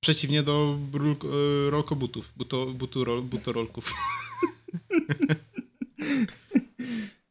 Przeciwnie 0.00 0.42
do 0.42 0.78
rul, 0.92 1.16
e, 1.66 1.70
rolkobutów, 1.70 2.32
buto, 2.36 2.66
butu, 2.66 3.04
rol, 3.04 3.22
butorolków. 3.22 3.94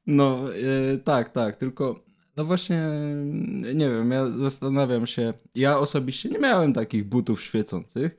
No, 0.07 0.53
e, 0.93 0.97
tak, 0.97 1.29
tak, 1.33 1.55
tylko 1.55 2.03
no 2.37 2.45
właśnie, 2.45 2.81
nie 3.73 3.89
wiem, 3.89 4.11
ja 4.11 4.29
zastanawiam 4.29 5.07
się, 5.07 5.33
ja 5.55 5.79
osobiście 5.79 6.29
nie 6.29 6.39
miałem 6.39 6.73
takich 6.73 7.03
butów 7.05 7.43
świecących. 7.43 8.17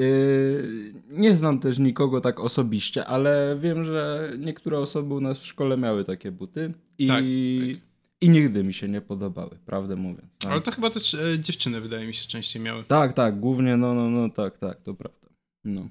E, 0.00 0.02
nie 1.10 1.36
znam 1.36 1.58
też 1.58 1.78
nikogo 1.78 2.20
tak 2.20 2.40
osobiście, 2.40 3.04
ale 3.04 3.56
wiem, 3.60 3.84
że 3.84 4.30
niektóre 4.38 4.78
osoby 4.78 5.14
u 5.14 5.20
nas 5.20 5.38
w 5.38 5.46
szkole 5.46 5.76
miały 5.76 6.04
takie 6.04 6.32
buty 6.32 6.72
i, 6.98 7.06
Tak, 7.08 7.24
i 8.20 8.28
nigdy 8.28 8.64
mi 8.64 8.74
się 8.74 8.88
nie 8.88 9.00
podobały, 9.00 9.50
prawdę 9.66 9.96
mówiąc. 9.96 10.38
Tak. 10.38 10.52
Ale 10.52 10.60
to 10.60 10.70
chyba 10.70 10.90
też 10.90 11.14
e, 11.14 11.38
dziewczyny, 11.38 11.80
wydaje 11.80 12.06
mi 12.06 12.14
się, 12.14 12.28
częściej 12.28 12.62
miały. 12.62 12.84
Tak, 12.84 13.12
tak, 13.12 13.40
głównie, 13.40 13.76
no, 13.76 13.94
no, 13.94 14.10
no, 14.10 14.28
tak, 14.30 14.58
tak, 14.58 14.82
to 14.82 14.94
prawda. 14.94 15.28
No. 15.64 15.88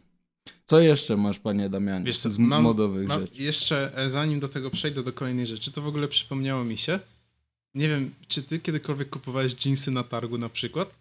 Co 0.65 0.79
jeszcze 0.79 1.17
masz, 1.17 1.39
panie 1.39 1.69
Damianie, 1.69 2.05
Wiesz 2.05 2.19
co, 2.19 2.29
z 2.29 2.37
mam- 2.37 2.63
modowych 2.63 3.07
Mam 3.07 3.21
rzeczy? 3.21 3.43
jeszcze, 3.43 3.97
e, 3.97 4.09
zanim 4.09 4.39
do 4.39 4.47
tego 4.49 4.69
przejdę, 4.71 5.03
do 5.03 5.13
kolejnej 5.13 5.45
rzeczy, 5.45 5.71
to 5.71 5.81
w 5.81 5.87
ogóle 5.87 6.07
przypomniało 6.07 6.63
mi 6.63 6.77
się. 6.77 6.99
Nie 7.75 7.89
wiem, 7.89 8.11
czy 8.27 8.43
ty 8.43 8.59
kiedykolwiek 8.59 9.09
kupowałeś 9.09 9.65
jeansy 9.65 9.91
na 9.91 10.03
targu 10.03 10.37
na 10.37 10.49
przykład? 10.49 10.95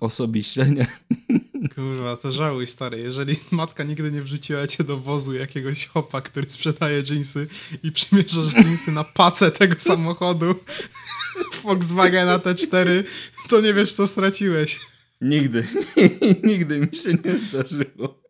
Osobiście, 0.00 0.66
nie? 0.66 0.86
Kurwa, 1.74 2.16
to 2.16 2.32
żałuj, 2.32 2.66
stary. 2.66 2.98
Jeżeli 2.98 3.36
matka 3.50 3.84
nigdy 3.84 4.12
nie 4.12 4.22
wrzuciła 4.22 4.66
cię 4.66 4.84
do 4.84 4.98
wozu 4.98 5.32
jakiegoś 5.34 5.86
chopa, 5.86 6.20
który 6.20 6.50
sprzedaje 6.50 7.02
jeansy 7.10 7.48
i 7.82 7.92
przymierzasz 7.92 8.52
jeansy 8.52 8.92
na 8.92 9.04
pacę 9.04 9.50
tego 9.50 9.80
samochodu 9.80 10.54
Volkswagena 11.62 12.38
T4, 12.38 13.04
to 13.48 13.60
nie 13.60 13.74
wiesz, 13.74 13.92
co 13.92 14.06
straciłeś. 14.06 14.80
Nigdy, 15.20 15.66
nigdy 16.50 16.80
mi 16.80 16.96
się 16.96 17.12
nie 17.24 17.38
zdarzyło. 17.38 18.22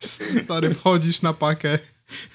Stary, 0.44 0.74
wchodzisz 0.74 1.22
na 1.22 1.32
pakę, 1.32 1.78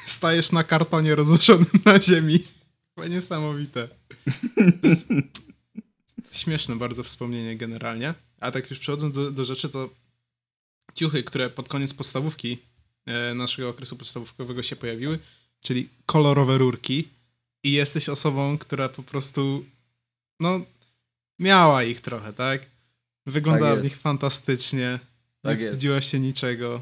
stajesz 0.06 0.52
na 0.52 0.64
kartonie 0.64 1.16
rozłożonym 1.16 1.66
na 1.86 2.02
ziemi. 2.02 2.55
Niesamowite. 2.98 3.88
To 4.82 4.88
jest 4.88 5.08
śmieszne 6.32 6.76
bardzo 6.76 7.04
wspomnienie 7.04 7.58
generalnie. 7.58 8.14
A 8.40 8.52
tak 8.52 8.70
już 8.70 8.80
przechodząc 8.80 9.16
do, 9.16 9.32
do 9.32 9.46
rzeczy, 9.46 9.70
to 9.70 9.90
ciuchy, 10.96 11.24
które 11.24 11.50
pod 11.50 11.70
koniec 11.70 11.94
podstawówki 11.94 12.58
e, 13.06 13.34
naszego 13.34 13.70
okresu 13.70 13.96
podstawówkowego 13.96 14.64
się 14.64 14.76
pojawiły, 14.76 15.20
czyli 15.62 15.90
kolorowe 16.06 16.58
rurki 16.58 17.08
i 17.64 17.72
jesteś 17.72 18.10
osobą, 18.10 18.58
która 18.58 18.90
po 18.90 19.04
prostu 19.04 19.66
no 20.40 20.60
miała 21.40 21.84
ich 21.84 22.02
trochę, 22.02 22.34
tak? 22.34 22.62
Wyglądała 23.26 23.72
Tak 23.72 23.80
w 23.80 23.84
jest. 23.84 23.96
nich 23.96 24.02
fantastycznie. 24.02 25.00
Tak 25.42 25.58
nie 25.58 25.64
jest. 25.64 25.68
wstydziła 25.68 26.02
się 26.02 26.20
niczego. 26.20 26.82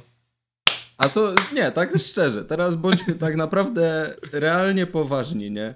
A 0.98 1.10
to 1.10 1.36
nie, 1.54 1.72
tak 1.72 2.00
szczerze, 2.00 2.46
teraz 2.46 2.76
bądźmy 2.76 3.16
tak 3.16 3.36
naprawdę 3.36 4.16
realnie 4.32 4.86
poważni, 4.88 5.52
nie? 5.52 5.76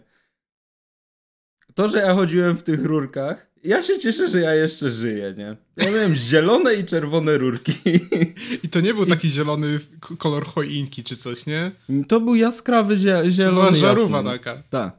To, 1.77 1.87
że 1.87 1.97
ja 1.97 2.13
chodziłem 2.13 2.57
w 2.57 2.63
tych 2.63 2.85
rurkach, 2.85 3.51
ja 3.63 3.83
się 3.83 3.99
cieszę, 3.99 4.27
że 4.27 4.41
ja 4.41 4.55
jeszcze 4.55 4.91
żyję, 4.91 5.33
nie? 5.37 5.57
Ja 5.77 5.91
miałem 5.91 6.15
zielone 6.29 6.75
i 6.75 6.85
czerwone 6.85 7.37
rurki. 7.37 7.73
I 8.63 8.69
to 8.69 8.79
nie 8.79 8.93
był 8.93 9.05
taki 9.05 9.29
zielony 9.29 9.79
kolor 10.17 10.45
choinki 10.45 11.03
czy 11.03 11.15
coś, 11.15 11.45
nie? 11.45 11.71
To 12.07 12.21
był 12.21 12.35
jaskrawy 12.35 12.97
zie 12.97 13.23
zielony 13.29 13.71
Była 13.71 13.75
żarówa 13.75 14.23
taka. 14.23 14.63
Tak. 14.69 14.97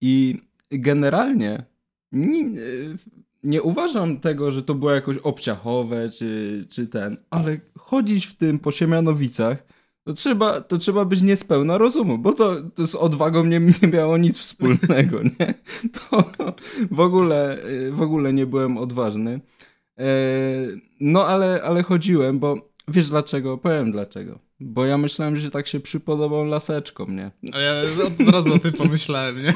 I 0.00 0.38
generalnie 0.70 1.64
nie, 2.12 2.44
nie 3.42 3.62
uważam 3.62 4.20
tego, 4.20 4.50
że 4.50 4.62
to 4.62 4.74
było 4.74 4.90
jakoś 4.90 5.16
obciachowe, 5.16 6.10
czy, 6.10 6.64
czy 6.70 6.86
ten, 6.86 7.16
ale 7.30 7.58
chodzić 7.78 8.26
w 8.26 8.34
tym 8.34 8.58
po 8.58 8.70
Siemianowicach, 8.70 9.64
to 10.04 10.12
trzeba, 10.12 10.60
to 10.60 10.78
trzeba 10.78 11.04
być 11.04 11.22
niespełna 11.22 11.78
rozumu, 11.78 12.18
bo 12.18 12.32
to, 12.32 12.62
to 12.74 12.86
z 12.86 12.94
odwagą 12.94 13.44
nie, 13.44 13.60
nie 13.60 13.88
miało 13.88 14.18
nic 14.18 14.38
wspólnego, 14.38 15.22
nie? 15.40 15.54
To 15.92 16.24
w 16.90 17.00
ogóle, 17.00 17.58
w 17.90 18.02
ogóle 18.02 18.32
nie 18.32 18.46
byłem 18.46 18.78
odważny. 18.78 19.40
E, 19.98 20.06
No, 21.00 21.26
ale, 21.26 21.62
ale 21.62 21.82
chodziłem, 21.82 22.38
bo 22.38 22.72
wiesz 22.88 23.08
dlaczego? 23.08 23.58
Powiem 23.58 23.92
dlaczego. 23.92 24.38
Bo 24.60 24.86
ja 24.86 24.98
myślałem, 24.98 25.36
że 25.36 25.50
tak 25.50 25.66
się 25.66 25.80
przypodobał 25.80 26.44
laseczkom, 26.44 27.16
nie? 27.16 27.30
A 27.52 27.58
ja 27.58 27.74
od 28.06 28.28
razu 28.28 28.54
o 28.54 28.58
tym 28.58 28.72
pomyślałem, 28.72 29.42
nie? 29.42 29.54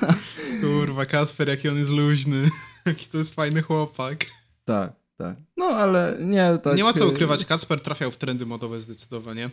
Kurwa, 0.60 1.06
Kasper, 1.06 1.48
jaki 1.48 1.68
on 1.68 1.78
jest 1.78 1.90
luźny. 1.90 2.50
Jaki 2.86 3.06
to 3.06 3.18
jest 3.18 3.34
fajny 3.34 3.62
chłopak. 3.62 4.26
Tak, 4.64 4.92
tak. 5.16 5.36
No 5.56 5.64
ale 5.64 6.16
nie, 6.20 6.58
tak. 6.62 6.76
nie 6.76 6.84
ma 6.84 6.92
co 6.92 7.04
e, 7.04 7.06
ukrywać, 7.08 7.44
Kacper 7.44 7.80
trafiał 7.80 8.10
w 8.10 8.16
trendy 8.16 8.46
modowe 8.46 8.80
zdecydowanie. 8.80 9.50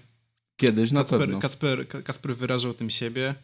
Kiedyś 0.58 0.92
na 0.92 1.00
Kacper, 1.02 1.20
pewno. 1.20 1.40
Kacper, 1.40 1.88
Ka- 1.88 2.02
Kacper 2.02 2.36
wyrażał 2.36 2.74
tym 2.74 2.90
siebie, 2.90 3.36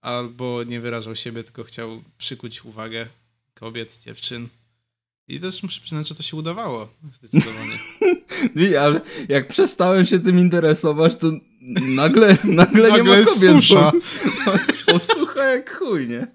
albo 0.00 0.64
nie 0.64 0.80
wyrażał 0.80 1.16
siebie, 1.16 1.44
tylko 1.44 1.64
chciał 1.64 2.02
przykuć 2.18 2.64
uwagę 2.64 3.06
kobiet, 3.54 3.98
dziewczyn. 3.98 4.48
I 5.28 5.40
też 5.40 5.62
muszę 5.62 5.80
przyznać, 5.80 6.08
że 6.08 6.14
to 6.14 6.22
się 6.22 6.36
udawało. 6.36 6.88
Zdecydowanie. 7.14 7.78
Ale 8.82 9.00
jak 9.28 9.48
przestałem 9.48 10.04
się 10.06 10.18
tym 10.18 10.38
interesować, 10.38 11.16
to 11.16 11.32
nagle, 11.96 12.36
nagle, 12.44 12.82
nie 12.82 12.88
Nagle 12.88 13.04
ma 13.04 13.16
jest 13.16 13.30
kobiet. 13.34 13.52
susza. 13.56 13.92
Bo, 15.34 15.40
jak 15.42 15.74
chuj, 15.78 16.08
nie? 16.08 16.26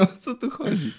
O 0.00 0.06
co 0.20 0.34
tu 0.34 0.50
chodzi? 0.50 0.92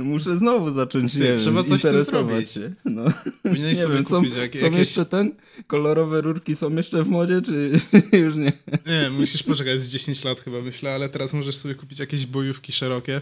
No, 0.00 0.06
muszę 0.06 0.36
znowu 0.36 0.70
zacząć, 0.70 1.14
nie 1.14 1.22
wiem, 1.22 1.36
trzeba 1.36 1.62
coś 1.62 1.66
z 1.66 1.68
tym 1.68 1.76
interesować 1.90 2.50
się. 2.52 2.74
No. 2.84 3.04
Powinieneś 3.42 3.78
Nie 3.78 3.82
sobie 3.84 3.94
wiem, 3.94 4.04
są, 4.04 4.22
jak, 4.22 4.54
są 4.54 4.64
jakieś... 4.64 4.78
jeszcze 4.78 5.04
ten? 5.06 5.34
Kolorowe 5.66 6.20
rurki 6.20 6.56
są 6.56 6.70
jeszcze 6.70 7.04
w 7.04 7.08
modzie, 7.08 7.42
czy 7.42 7.70
już 8.24 8.34
nie? 8.36 8.52
Nie, 8.86 9.10
musisz 9.10 9.42
poczekać 9.42 9.80
z 9.80 9.88
10 9.88 10.24
lat 10.24 10.40
chyba, 10.40 10.60
myślę, 10.60 10.94
ale 10.94 11.08
teraz 11.08 11.32
możesz 11.32 11.56
sobie 11.56 11.74
kupić 11.74 11.98
jakieś 11.98 12.26
bojówki 12.26 12.72
szerokie. 12.72 13.20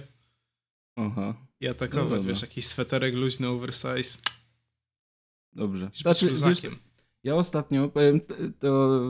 Aha, 0.96 1.34
i 1.60 1.68
atakować, 1.68 2.22
No 2.22 2.28
wiesz, 2.28 2.42
jakiś 2.42 2.66
sweterek 2.66 3.14
luźny, 3.14 3.48
oversize, 3.48 4.18
dobrze. 5.52 5.90
znaczy, 6.02 6.30
wiesz, 6.48 6.62
ja 7.24 7.34
ostatnio, 7.34 7.88
powiem, 7.88 8.20
to 8.58 9.00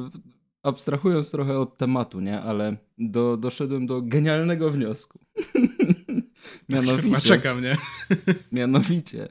abstrahując 0.63 1.31
trochę 1.31 1.59
od 1.59 1.77
tematu, 1.77 2.21
nie? 2.21 2.41
Ale 2.41 2.77
do, 2.99 3.37
doszedłem 3.37 3.87
do 3.87 4.03
genialnego 4.03 4.71
wniosku. 4.71 5.19
Mianowicie, 6.69 7.21
czekam, 7.21 7.63
nie? 7.63 7.77
mianowicie, 8.53 9.29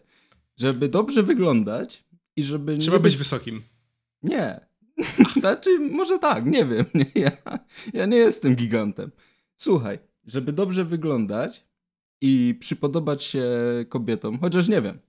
żeby 0.57 0.89
dobrze 0.89 1.23
wyglądać 1.23 2.03
i 2.35 2.43
żeby 2.43 2.77
Trzeba 2.77 2.97
nie 2.97 3.03
być 3.03 3.17
wysokim. 3.17 3.61
Nie. 4.23 4.67
Znaczy, 5.39 5.79
może 5.79 6.19
tak, 6.19 6.45
nie 6.45 6.65
wiem. 6.65 6.85
Nie, 6.93 7.21
ja, 7.21 7.31
ja 7.93 8.05
nie 8.05 8.17
jestem 8.17 8.55
gigantem. 8.55 9.11
Słuchaj, 9.57 9.99
żeby 10.25 10.53
dobrze 10.53 10.85
wyglądać 10.85 11.67
i 12.21 12.55
przypodobać 12.59 13.23
się 13.23 13.45
kobietom, 13.89 14.39
chociaż 14.39 14.67
nie 14.67 14.81
wiem, 14.81 14.99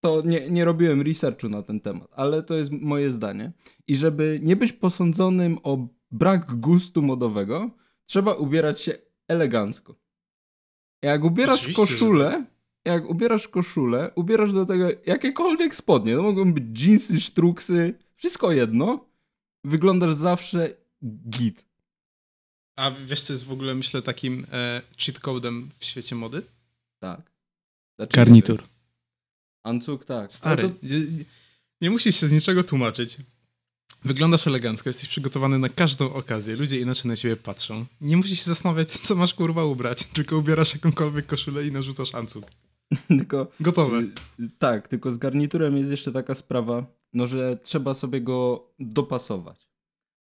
to 0.00 0.22
nie, 0.24 0.50
nie 0.50 0.64
robiłem 0.64 1.02
researchu 1.02 1.48
na 1.48 1.62
ten 1.62 1.80
temat, 1.80 2.08
ale 2.12 2.42
to 2.42 2.54
jest 2.54 2.70
moje 2.72 3.10
zdanie. 3.10 3.52
I 3.86 3.96
żeby 3.96 4.40
nie 4.42 4.56
być 4.56 4.72
posądzonym 4.72 5.58
o 5.62 5.88
brak 6.10 6.54
gustu 6.54 7.02
modowego, 7.02 7.70
trzeba 8.06 8.34
ubierać 8.34 8.80
się 8.80 8.92
elegancko. 9.28 10.03
Jak 11.04 11.24
ubierasz 11.24 11.60
Oczywiście, 11.60 11.86
że 11.86 11.92
koszulę, 11.92 12.44
jak 12.84 13.10
ubierasz 13.10 13.48
koszulę, 13.48 14.10
ubierasz 14.14 14.52
do 14.52 14.66
tego 14.66 14.88
jakiekolwiek 15.06 15.74
spodnie, 15.74 16.16
to 16.16 16.22
mogą 16.22 16.54
być 16.54 16.82
jeansy, 16.86 17.20
sztruksy, 17.20 17.94
wszystko 18.16 18.52
jedno, 18.52 19.06
wyglądasz 19.64 20.14
zawsze 20.14 20.74
git. 21.30 21.66
A 22.76 22.90
wiesz, 22.90 23.22
co 23.22 23.32
jest 23.32 23.44
w 23.44 23.52
ogóle, 23.52 23.74
myślę, 23.74 24.02
takim 24.02 24.46
e, 24.52 24.82
cheat 24.98 25.18
codem 25.20 25.70
w 25.78 25.84
świecie 25.84 26.14
mody? 26.14 26.42
Tak. 26.98 27.32
Znaczy, 27.98 28.16
wiem. 28.16 28.34
Ancuk, 29.64 30.04
tak. 30.04 30.32
Stary, 30.32 30.62
to, 30.68 30.74
nie, 30.82 31.00
nie- 31.00 31.24
nie 31.80 31.90
musisz 31.90 32.20
się 32.20 32.26
z 32.26 32.32
niczego 32.32 32.64
tłumaczyć. 32.64 33.16
Wyglądasz 34.04 34.46
elegancko, 34.46 34.88
jesteś 34.88 35.08
przygotowany 35.08 35.58
na 35.58 35.68
każdą 35.68 36.12
okazję. 36.12 36.56
Ludzie 36.56 36.80
inaczej 36.80 37.08
na 37.08 37.16
ciebie 37.16 37.36
patrzą. 37.36 37.84
Nie 38.00 38.16
musisz 38.16 38.38
się 38.38 38.44
zastanawiać, 38.44 38.90
co 38.92 39.14
masz 39.14 39.34
kurwa 39.34 39.64
ubrać, 39.64 40.04
tylko 40.14 40.36
ubierasz 40.38 40.74
jakąkolwiek 40.74 41.26
koszulę 41.26 41.66
i 41.66 41.72
narzucasz 41.72 42.14
ancuk. 42.14 42.44
tylko, 43.08 43.46
Gotowe. 43.60 44.00
y, 44.00 44.50
tak, 44.58 44.88
tylko 44.88 45.10
z 45.10 45.18
garniturem 45.18 45.76
jest 45.76 45.90
jeszcze 45.90 46.12
taka 46.12 46.34
sprawa, 46.34 46.84
no, 47.12 47.26
że 47.26 47.56
trzeba 47.62 47.94
sobie 47.94 48.20
go 48.20 48.68
dopasować. 48.78 49.68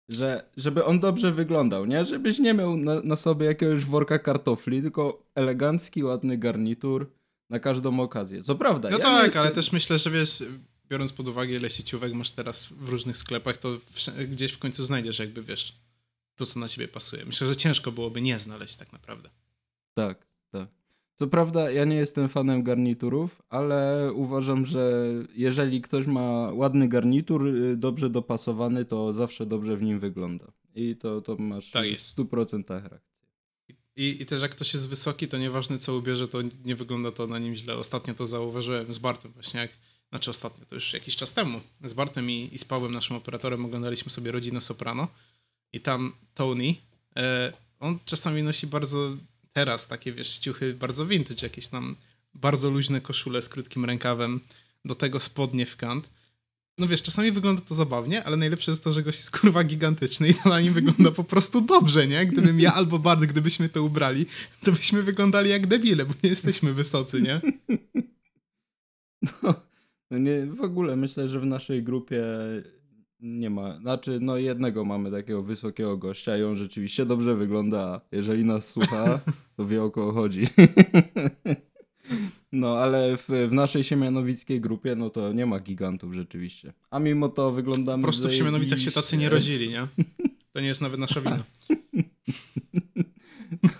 Że, 0.09 0.49
żeby 0.57 0.85
on 0.85 0.99
dobrze 0.99 1.31
wyglądał, 1.31 1.85
nie? 1.85 2.05
Żebyś 2.05 2.39
nie 2.39 2.53
miał 2.53 2.77
na, 2.77 3.01
na 3.01 3.15
sobie 3.15 3.45
jakiegoś 3.45 3.85
worka 3.85 4.19
kartofli, 4.19 4.81
tylko 4.81 5.23
elegancki, 5.35 6.03
ładny 6.03 6.37
garnitur 6.37 7.11
na 7.49 7.59
każdą 7.59 7.99
okazję. 7.99 8.43
Co 8.43 8.55
prawda, 8.55 8.89
No 8.89 8.97
ja 8.97 9.03
tak, 9.03 9.25
jestem... 9.25 9.41
ale 9.41 9.51
też 9.51 9.71
myślę, 9.71 9.97
że 9.97 10.09
wiesz, 10.11 10.43
biorąc 10.89 11.13
pod 11.13 11.27
uwagę 11.27 11.55
ile 11.55 11.69
sieciówek 11.69 12.13
masz 12.13 12.31
teraz 12.31 12.69
w 12.69 12.89
różnych 12.89 13.17
sklepach, 13.17 13.57
to 13.57 13.77
gdzieś 14.29 14.51
w 14.51 14.57
końcu 14.57 14.83
znajdziesz 14.83 15.19
jakby, 15.19 15.43
wiesz, 15.43 15.79
to 16.35 16.45
co 16.45 16.59
na 16.59 16.67
ciebie 16.67 16.87
pasuje. 16.87 17.25
Myślę, 17.25 17.47
że 17.47 17.55
ciężko 17.55 17.91
byłoby 17.91 18.21
nie 18.21 18.39
znaleźć 18.39 18.75
tak 18.75 18.93
naprawdę. 18.93 19.29
Tak, 19.93 20.27
tak. 20.51 20.69
Co 21.15 21.27
prawda, 21.27 21.71
ja 21.71 21.85
nie 21.85 21.95
jestem 21.95 22.29
fanem 22.29 22.63
garniturów, 22.63 23.41
ale 23.49 24.09
uważam, 24.13 24.65
że 24.65 25.09
jeżeli 25.35 25.81
ktoś 25.81 26.07
ma 26.07 26.51
ładny 26.53 26.87
garnitur, 26.87 27.47
y, 27.47 27.77
dobrze 27.77 28.09
dopasowany, 28.09 28.85
to 28.85 29.13
zawsze 29.13 29.45
dobrze 29.45 29.77
w 29.77 29.81
nim 29.81 29.99
wygląda. 29.99 30.45
I 30.75 30.95
to, 30.95 31.21
to 31.21 31.35
masz 31.35 31.71
Tak 31.71 31.83
w 31.83 31.91
jest. 31.91 32.17
100% 32.17 32.83
rację. 32.83 32.99
I, 33.95 34.21
I 34.21 34.25
też 34.25 34.41
jak 34.41 34.51
ktoś 34.51 34.73
jest 34.73 34.89
wysoki, 34.89 35.27
to 35.27 35.37
nieważne 35.37 35.77
co 35.77 35.95
ubierze, 35.95 36.27
to 36.27 36.39
nie 36.65 36.75
wygląda 36.75 37.11
to 37.11 37.27
na 37.27 37.39
nim 37.39 37.55
źle. 37.55 37.75
Ostatnio 37.75 38.13
to 38.13 38.27
zauważyłem 38.27 38.93
z 38.93 38.97
Bartem 38.97 39.31
właśnie, 39.31 39.59
jak, 39.59 39.71
znaczy 40.13 40.31
ostatnio, 40.31 40.65
to 40.65 40.75
już 40.75 40.93
jakiś 40.93 41.15
czas 41.15 41.33
temu. 41.33 41.61
Z 41.83 41.93
Bartem 41.93 42.29
i, 42.29 42.49
i 42.51 42.57
z 42.57 42.65
Pawłem, 42.65 42.93
naszym 42.93 43.15
operatorem, 43.15 43.65
oglądaliśmy 43.65 44.11
sobie 44.11 44.31
Rodzinę 44.31 44.61
Soprano 44.61 45.07
i 45.73 45.81
tam 45.81 46.11
Tony, 46.33 46.75
e, 47.15 47.53
on 47.79 47.99
czasami 48.05 48.43
nosi 48.43 48.67
bardzo, 48.67 49.17
teraz 49.53 49.87
takie 49.87 50.11
wiesz, 50.11 50.37
ciuchy 50.37 50.73
bardzo 50.73 51.05
vintage, 51.05 51.45
jakieś 51.45 51.67
tam 51.67 51.95
bardzo 52.33 52.69
luźne 52.69 53.01
koszule 53.01 53.41
z 53.41 53.49
krótkim 53.49 53.85
rękawem, 53.85 54.41
do 54.85 54.95
tego 54.95 55.19
spodnie 55.19 55.65
w 55.65 55.77
kant. 55.77 56.09
No 56.77 56.87
wiesz, 56.87 57.01
czasami 57.01 57.31
wygląda 57.31 57.61
to 57.61 57.75
zabawnie, 57.75 58.23
ale 58.23 58.37
najlepsze 58.37 58.71
jest 58.71 58.83
to, 58.83 58.93
że 58.93 59.03
gość 59.03 59.19
jest 59.19 59.39
kurwa 59.39 59.63
gigantyczny 59.63 60.29
i 60.29 60.35
na 60.45 60.61
nim 60.61 60.73
wygląda 60.79 61.11
po 61.11 61.23
prostu 61.23 61.61
dobrze, 61.61 62.07
nie? 62.07 62.25
Gdybym 62.25 62.59
ja 62.59 62.73
albo 62.73 62.99
Bart, 62.99 63.21
gdybyśmy 63.21 63.69
to 63.69 63.83
ubrali, 63.83 64.25
to 64.63 64.71
byśmy 64.71 65.03
wyglądali 65.03 65.49
jak 65.49 65.67
debile, 65.67 66.05
bo 66.05 66.13
nie 66.23 66.29
jesteśmy 66.29 66.73
wysocy, 66.73 67.21
nie? 67.21 67.41
No, 69.43 69.53
no 70.13 70.19
nie, 70.19 70.45
w 70.45 70.61
ogóle 70.61 70.95
myślę, 70.95 71.27
że 71.27 71.39
w 71.39 71.45
naszej 71.45 71.83
grupie 71.83 72.23
nie 73.19 73.49
ma, 73.49 73.79
znaczy 73.79 74.19
no 74.21 74.37
jednego 74.37 74.85
mamy 74.85 75.11
takiego 75.11 75.43
wysokiego 75.43 75.97
gościa 75.97 76.37
i 76.37 76.43
on 76.43 76.55
rzeczywiście 76.55 77.05
dobrze 77.05 77.35
wygląda. 77.35 78.01
Jeżeli 78.11 78.45
nas 78.45 78.69
słucha, 78.69 79.19
to 79.57 79.65
wie 79.65 79.83
o 79.83 79.91
kogo 79.91 80.11
chodzi. 80.11 80.43
No, 82.51 82.77
ale 82.77 83.17
w, 83.17 83.27
w 83.49 83.53
naszej 83.53 83.83
siemianowickiej 83.83 84.61
grupie, 84.61 84.95
no 84.95 85.09
to 85.09 85.33
nie 85.33 85.45
ma 85.45 85.59
gigantów 85.59 86.13
rzeczywiście. 86.13 86.73
A 86.91 86.99
mimo 86.99 87.29
to 87.29 87.51
wyglądamy 87.51 88.01
Po 88.01 88.07
prostu 88.07 88.27
w 88.27 88.33
Siemianowicach 88.33 88.79
się 88.79 88.91
tacy 88.91 89.17
nie 89.17 89.29
rodzili, 89.29 89.69
nie? 89.69 89.87
To 90.51 90.61
nie 90.61 90.67
jest 90.67 90.81
nawet 90.81 90.99
nasza 90.99 91.21
wina. 91.21 91.43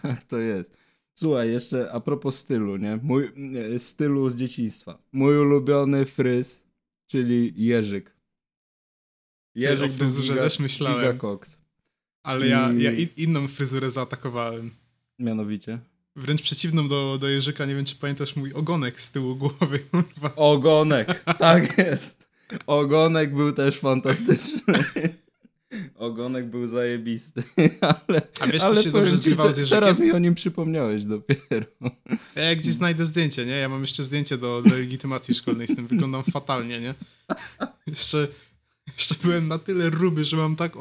Tak 0.01 0.23
to 0.23 0.39
jest. 0.39 0.77
Słuchaj, 1.15 1.51
jeszcze 1.51 1.91
a 1.91 1.99
propos 1.99 2.35
stylu, 2.39 2.77
nie? 2.77 2.99
Mój 3.03 3.31
e, 3.75 3.79
stylu 3.79 4.29
z 4.29 4.35
dzieciństwa. 4.35 4.97
Mój 5.11 5.37
ulubiony 5.37 6.05
fryz, 6.05 6.63
czyli 7.07 7.53
Jerzyk. 7.55 8.13
Jerzyk 9.55 9.89
był 9.91 9.97
fryzurze 9.97 10.33
giga, 10.33 10.43
też 10.43 10.59
myślałem. 10.59 10.99
gigacox. 10.99 11.57
Ale 12.23 12.47
ja, 12.47 12.71
I- 12.73 12.81
ja 12.81 12.91
i- 12.91 13.09
inną 13.17 13.47
fryzurę 13.47 13.91
zaatakowałem. 13.91 14.71
Mianowicie. 15.19 15.79
Wręcz 16.15 16.41
przeciwną 16.41 16.87
do, 16.87 17.17
do 17.21 17.29
Jerzyka, 17.29 17.65
nie 17.65 17.75
wiem 17.75 17.85
czy 17.85 17.95
pamiętasz 17.95 18.35
mój 18.35 18.53
ogonek 18.53 19.01
z 19.01 19.11
tyłu 19.11 19.35
głowy. 19.35 19.79
Ogonek, 20.35 21.23
tak 21.39 21.77
jest. 21.77 22.27
Ogonek 22.67 23.35
był 23.35 23.51
też 23.51 23.79
fantastyczny. 23.79 24.73
Ogonek 25.95 26.49
był 26.49 26.67
zajebisty, 26.67 27.43
ale, 28.07 28.21
A 28.39 28.47
wiesz, 28.47 28.61
co 28.61 28.67
ale 28.67 28.83
się 28.83 28.91
dobrze 28.91 29.11
te- 29.11 29.17
z 29.17 29.25
Jerzykiem? 29.25 29.67
Teraz 29.69 29.99
mi 29.99 30.11
o 30.11 30.19
nim 30.19 30.35
przypomniałeś 30.35 31.03
dopiero. 31.05 31.65
Ja 32.35 32.55
gdzieś 32.55 32.73
znajdę 32.73 33.05
zdjęcie, 33.05 33.45
nie? 33.45 33.51
Ja 33.51 33.69
mam 33.69 33.81
jeszcze 33.81 34.03
zdjęcie 34.03 34.37
do, 34.37 34.61
do 34.61 34.75
legitymacji 34.75 35.35
szkolnej 35.35 35.67
z 35.67 35.75
tym. 35.75 35.87
Wyglądam 35.87 36.23
fatalnie, 36.23 36.79
nie? 36.79 36.95
Jeszcze, 37.87 38.27
jeszcze 38.97 39.15
byłem 39.23 39.47
na 39.47 39.59
tyle 39.59 39.89
ruby, 39.89 40.25
że 40.25 40.37
mam 40.37 40.55
tak 40.55 40.73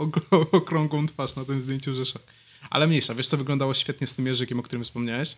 okrągłą 0.53 1.07
twarz 1.07 1.37
na 1.37 1.45
tym 1.45 1.63
zdjęciu, 1.63 1.95
że 1.95 2.05
szok. 2.05 2.23
Ale 2.71 2.87
mniejsza, 2.87 3.15
wiesz 3.15 3.29
co 3.29 3.37
wyglądało 3.37 3.75
świetnie 3.75 4.07
z 4.07 4.15
tym 4.15 4.27
Jerzykiem, 4.27 4.59
o 4.61 4.63
którym 4.63 4.85
wspomniałeś? 4.85 5.37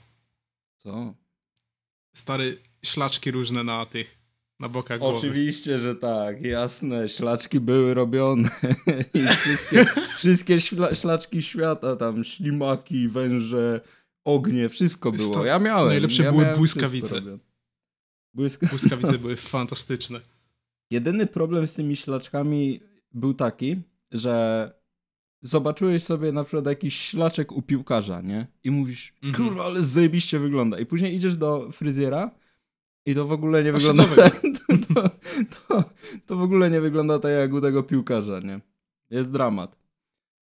Co? 0.77 1.15
Stary, 2.17 2.59
ślaczki 2.85 3.31
różne 3.31 3.65
na 3.65 3.87
tych, 3.87 4.19
na 4.61 4.69
bokach 4.69 4.99
głowy. 4.99 5.19
Oczywiście, 5.19 5.79
że 5.79 5.95
tak, 5.95 6.43
jasne. 6.43 7.09
Ślaczki 7.09 7.61
były 7.61 7.95
robione. 7.95 8.49
I 9.15 9.27
wszystkie, 9.37 9.87
wszystkie 10.17 10.61
śla, 10.61 10.95
ślaczki 10.95 11.43
świata, 11.43 11.97
tam 11.97 12.25
ślimaki, 12.25 13.09
węże, 13.09 13.81
ognie, 14.25 14.69
wszystko 14.69 15.13
było. 15.13 15.35
to- 15.35 15.47
Ja 15.47 15.59
miałem. 15.59 15.89
najlepsze 15.89 16.23
ja 16.23 16.31
były 16.33 16.43
miałem 16.43 16.59
błyskawice. 16.59 17.23
Błysk... 18.35 18.71
Błyskawice 18.71 19.19
były 19.19 19.37
fantastyczne. 19.55 20.21
Jedyny 20.91 21.27
problem 21.27 21.67
z 21.67 21.75
tymi 21.75 21.97
ślaczkami 21.97 22.81
był 23.13 23.35
taki, 23.35 23.77
że 24.11 24.71
zobaczyłeś 25.43 26.03
sobie 26.03 26.33
na 26.33 26.45
przykład 26.45 26.67
jakiś 26.67 26.99
ślaczek 27.01 27.53
u 27.53 27.63
piłkarza, 27.63 28.21
nie? 28.21 28.47
I 28.65 28.71
mówisz, 28.71 29.15
Mhm. 29.23 29.45
kurwa, 29.49 29.65
ale 29.65 29.83
zajebiście 29.83 30.39
wygląda. 30.39 30.79
I 30.79 30.87
później 30.87 31.15
idziesz 31.15 31.37
do 31.37 31.73
fryzjera 31.73 32.31
i 33.07 33.15
to 33.15 33.27
w 33.27 33.33
ogóle 33.33 33.65
nie 33.65 33.73
wygląda 33.73 34.05
tak. 34.17 34.43
To, 34.95 35.09
to, 35.69 35.85
to, 36.27 36.37
w 36.37 36.43
ogóle 36.43 36.71
nie 36.71 36.81
wygląda 36.81 37.19
tak 37.19 37.33
jak 37.33 37.53
u 37.53 37.61
tego 37.61 37.83
piłkarza, 37.83 38.41
nie? 38.41 38.61
Jest 39.11 39.33
dramat. 39.33 39.79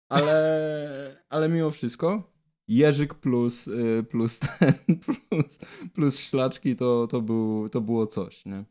Ale, 0.09 1.22
ale 1.29 1.48
mimo 1.48 1.70
wszystko 1.70 2.33
Jerzyk 2.68 3.14
plus, 3.14 3.68
y, 3.68 4.05
plus 4.11 4.38
ten, 4.38 4.75
plus, 5.05 5.59
plus 5.94 6.18
ślaczki 6.18 6.77
to, 6.77 7.07
to, 7.07 7.20
był, 7.20 7.68
to 7.68 7.81
było 7.81 8.07
coś, 8.07 8.44
nie? 8.44 8.64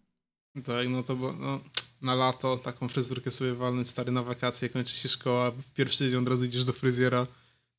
Tak, 0.63 0.89
no 0.89 1.03
to 1.03 1.15
było, 1.15 1.33
no, 1.33 1.59
na 2.01 2.15
lato 2.15 2.57
taką 2.57 2.87
fryzurkę 2.87 3.31
sobie 3.31 3.53
walnąć, 3.53 3.87
stary, 3.87 4.11
na 4.11 4.23
wakacje, 4.23 4.69
kończy 4.69 4.95
się 4.95 5.09
szkoła, 5.09 5.51
w 5.51 5.69
pierwszy 5.73 6.09
dzień 6.09 6.19
od 6.19 6.27
razu 6.27 6.45
idziesz 6.45 6.65
do 6.65 6.73
fryzjera, 6.73 7.27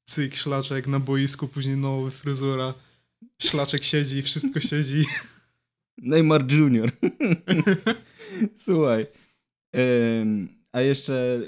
cyk, 0.05 0.37
szlaczek, 0.37 0.87
na 0.87 1.01
boisku, 1.01 1.48
później 1.48 1.77
nowy 1.77 2.11
fryzura, 2.11 2.75
szlaczek 3.38 3.85
siedzi, 3.85 4.22
wszystko 4.22 4.61
siedzi. 4.61 5.05
Neymar 5.98 6.52
Junior. 6.52 6.90
Słuchaj. 8.55 9.07
a 10.72 10.81
jeszcze 10.81 11.40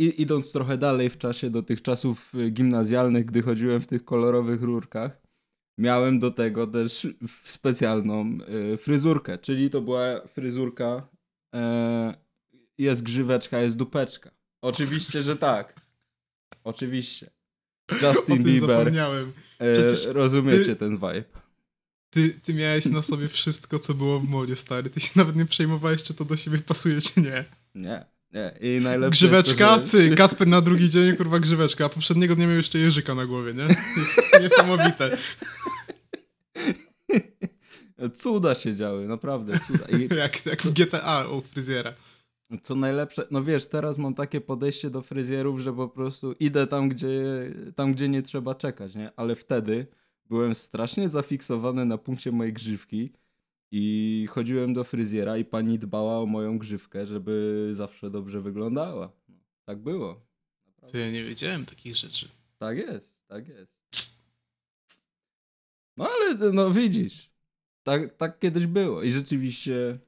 y, 0.00 0.04
idąc 0.04 0.52
trochę 0.52 0.78
dalej 0.78 1.10
w 1.10 1.18
czasie 1.18 1.50
do 1.50 1.62
tych 1.62 1.82
czasów 1.82 2.34
y, 2.34 2.50
gimnazjalnych, 2.50 3.24
gdy 3.24 3.42
chodziłem 3.42 3.80
w 3.80 3.86
tych 3.86 4.04
kolorowych 4.04 4.62
rurkach, 4.62 5.28
miałem 5.78 6.18
do 6.18 6.30
tego 6.30 6.66
też 6.66 7.06
specjalną 7.44 8.38
e, 8.72 8.76
fryzurkę, 8.76 9.38
czyli 9.38 9.70
to 9.70 9.80
była 9.80 10.26
fryzurka 10.26 11.08
e, 11.54 12.14
jest 12.78 13.02
grzyweczka, 13.02 13.60
jest 13.60 13.76
dupeczka. 13.76 14.30
Oczywiście, 14.62 15.22
że 15.22 15.36
tak. 15.36 15.80
Oczywiście. 16.64 17.30
Justin 18.02 18.42
Bieber. 18.44 18.78
Zapomniałem. 18.78 19.32
E, 19.60 20.12
rozumiecie 20.12 20.64
ty, 20.64 20.76
ten 20.76 20.94
vibe. 20.94 21.24
Ty, 22.10 22.40
ty 22.44 22.54
miałeś 22.54 22.86
na 22.86 23.02
sobie 23.02 23.28
wszystko, 23.28 23.78
co 23.78 23.94
było 23.94 24.20
w 24.20 24.28
modzie, 24.28 24.56
stary. 24.56 24.90
Ty 24.90 25.00
się 25.00 25.10
nawet 25.16 25.36
nie 25.36 25.46
przejmowałeś, 25.46 26.02
czy 26.02 26.14
to 26.14 26.24
do 26.24 26.36
siebie 26.36 26.58
pasuje, 26.58 27.00
czy 27.00 27.20
nie. 27.20 27.44
Nie. 27.74 28.04
Nie. 28.32 28.54
I 28.60 28.80
najlepsze 28.80 29.10
Grzyweczka, 29.10 29.76
jest 29.76 29.92
to, 29.92 29.98
ty, 29.98 30.16
Kasper 30.16 30.48
na 30.48 30.60
drugi 30.60 30.90
dzień, 30.90 31.16
kurwa, 31.16 31.38
grzyweczka, 31.38 31.84
a 31.84 31.88
poprzedniego 31.88 32.36
dnia 32.36 32.46
miał 32.46 32.56
jeszcze 32.56 32.78
jeżyka 32.78 33.14
na 33.14 33.26
głowie, 33.26 33.54
nie? 33.54 33.62
Jest 33.62 34.42
niesamowite. 34.42 35.18
Cuda 38.14 38.54
się 38.54 38.74
działy, 38.74 39.06
naprawdę, 39.06 39.60
cuda. 39.66 39.84
I... 39.98 40.08
jak, 40.16 40.46
jak 40.46 40.62
w 40.62 40.72
GTA 40.72 41.28
u 41.28 41.40
fryzjera. 41.40 41.94
Co 42.62 42.74
najlepsze, 42.74 43.26
no 43.30 43.44
wiesz, 43.44 43.66
teraz 43.66 43.98
mam 43.98 44.14
takie 44.14 44.40
podejście 44.40 44.90
do 44.90 45.02
fryzjerów, 45.02 45.60
że 45.60 45.72
po 45.72 45.88
prostu 45.88 46.32
idę 46.32 46.66
tam, 46.66 46.88
gdzie, 46.88 47.10
tam, 47.74 47.92
gdzie 47.92 48.08
nie 48.08 48.22
trzeba 48.22 48.54
czekać, 48.54 48.94
nie? 48.94 49.10
Ale 49.16 49.34
wtedy 49.34 49.86
byłem 50.28 50.54
strasznie 50.54 51.08
zafiksowany 51.08 51.84
na 51.84 51.98
punkcie 51.98 52.32
mojej 52.32 52.52
grzywki 52.52 53.12
i 53.70 54.26
chodziłem 54.30 54.74
do 54.74 54.84
fryzjera 54.84 55.36
i 55.36 55.44
pani 55.44 55.78
dbała 55.78 56.20
o 56.20 56.26
moją 56.26 56.58
grzywkę, 56.58 57.06
żeby 57.06 57.68
zawsze 57.72 58.10
dobrze 58.10 58.40
wyglądała. 58.40 59.12
No, 59.28 59.34
tak 59.64 59.78
było. 59.78 60.20
Naprawdę. 60.66 60.92
To 60.92 60.98
ja 60.98 61.10
nie 61.10 61.24
wiedziałem 61.24 61.66
takich 61.66 61.96
rzeczy. 61.96 62.28
Tak 62.58 62.78
jest, 62.78 63.26
tak 63.26 63.48
jest. 63.48 63.78
No 65.96 66.08
ale 66.08 66.52
no 66.52 66.70
widzisz, 66.70 67.30
tak, 67.82 68.16
tak 68.16 68.38
kiedyś 68.38 68.66
było 68.66 69.02
i 69.02 69.10
rzeczywiście 69.10 69.98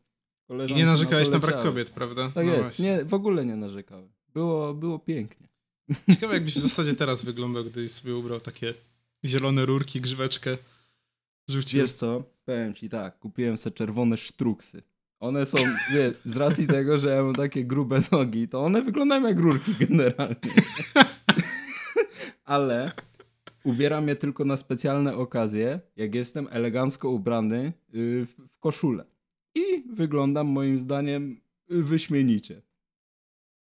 I 0.68 0.74
nie 0.74 0.86
narzekałeś 0.86 1.28
na, 1.28 1.38
na 1.38 1.46
brak 1.46 1.62
kobiet, 1.62 1.90
prawda? 1.90 2.30
Tak 2.34 2.46
no 2.46 2.52
jest, 2.52 2.78
nie, 2.78 3.04
w 3.04 3.14
ogóle 3.14 3.44
nie 3.44 3.56
narzekałem. 3.56 4.12
Było, 4.28 4.74
było 4.74 4.98
pięknie. 4.98 5.48
Ciekawe 6.10 6.34
jakbyś 6.34 6.54
w 6.54 6.60
zasadzie 6.60 6.94
teraz 6.94 7.24
wyglądał, 7.24 7.64
gdybyś 7.64 7.92
sobie 7.92 8.16
ubrał 8.16 8.40
takie 8.40 8.74
zielone 9.24 9.66
rurki, 9.66 10.00
grzyweczkę. 10.00 10.58
Rzucił. 11.48 11.80
Wiesz 11.80 11.92
co, 11.92 12.24
powiem 12.44 12.74
ci 12.74 12.88
tak, 12.88 13.18
kupiłem 13.18 13.56
sobie 13.56 13.76
czerwone 13.76 14.16
sztruksy. 14.16 14.82
One 15.20 15.46
są, 15.46 15.58
wie, 15.94 16.12
z 16.24 16.36
racji 16.36 16.66
tego, 16.66 16.98
że 16.98 17.08
ja 17.08 17.22
mam 17.22 17.34
takie 17.34 17.64
grube 17.64 18.02
nogi, 18.12 18.48
to 18.48 18.62
one 18.62 18.82
wyglądają 18.82 19.28
jak 19.28 19.38
rurki 19.38 19.74
generalnie. 19.80 20.36
Ale 22.44 22.92
ubieram 23.64 24.08
je 24.08 24.16
tylko 24.16 24.44
na 24.44 24.56
specjalne 24.56 25.16
okazje, 25.16 25.80
jak 25.96 26.14
jestem 26.14 26.48
elegancko 26.50 27.10
ubrany 27.10 27.72
y, 27.94 28.26
w 28.48 28.58
koszulę. 28.58 29.04
I 29.54 29.84
wyglądam 29.92 30.46
moim 30.46 30.78
zdaniem 30.78 31.40
wyśmienicie. 31.68 32.62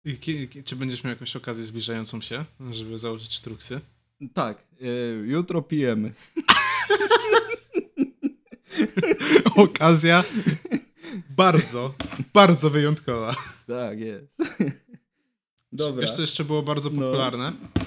I 0.05 0.17
czy 0.63 0.75
będziesz 0.75 1.03
miał 1.03 1.11
jakąś 1.11 1.35
okazję 1.35 1.63
zbliżającą 1.63 2.21
się, 2.21 2.45
żeby 2.71 2.99
założyć 2.99 3.33
sztruksy? 3.33 3.81
Tak, 4.33 4.63
y, 4.81 5.23
jutro 5.27 5.61
pijemy. 5.61 6.13
Okazja 9.55 10.23
bardzo, 11.29 11.93
bardzo 12.33 12.69
wyjątkowa. 12.69 13.35
Tak, 13.67 13.99
jest. 13.99 14.37
Dobra. 15.73 16.01
Wiesz, 16.01 16.15
co 16.15 16.21
jeszcze 16.21 16.45
było 16.45 16.63
bardzo 16.63 16.89
no. 16.89 17.01
popularne? 17.01 17.53
No. 17.61 17.81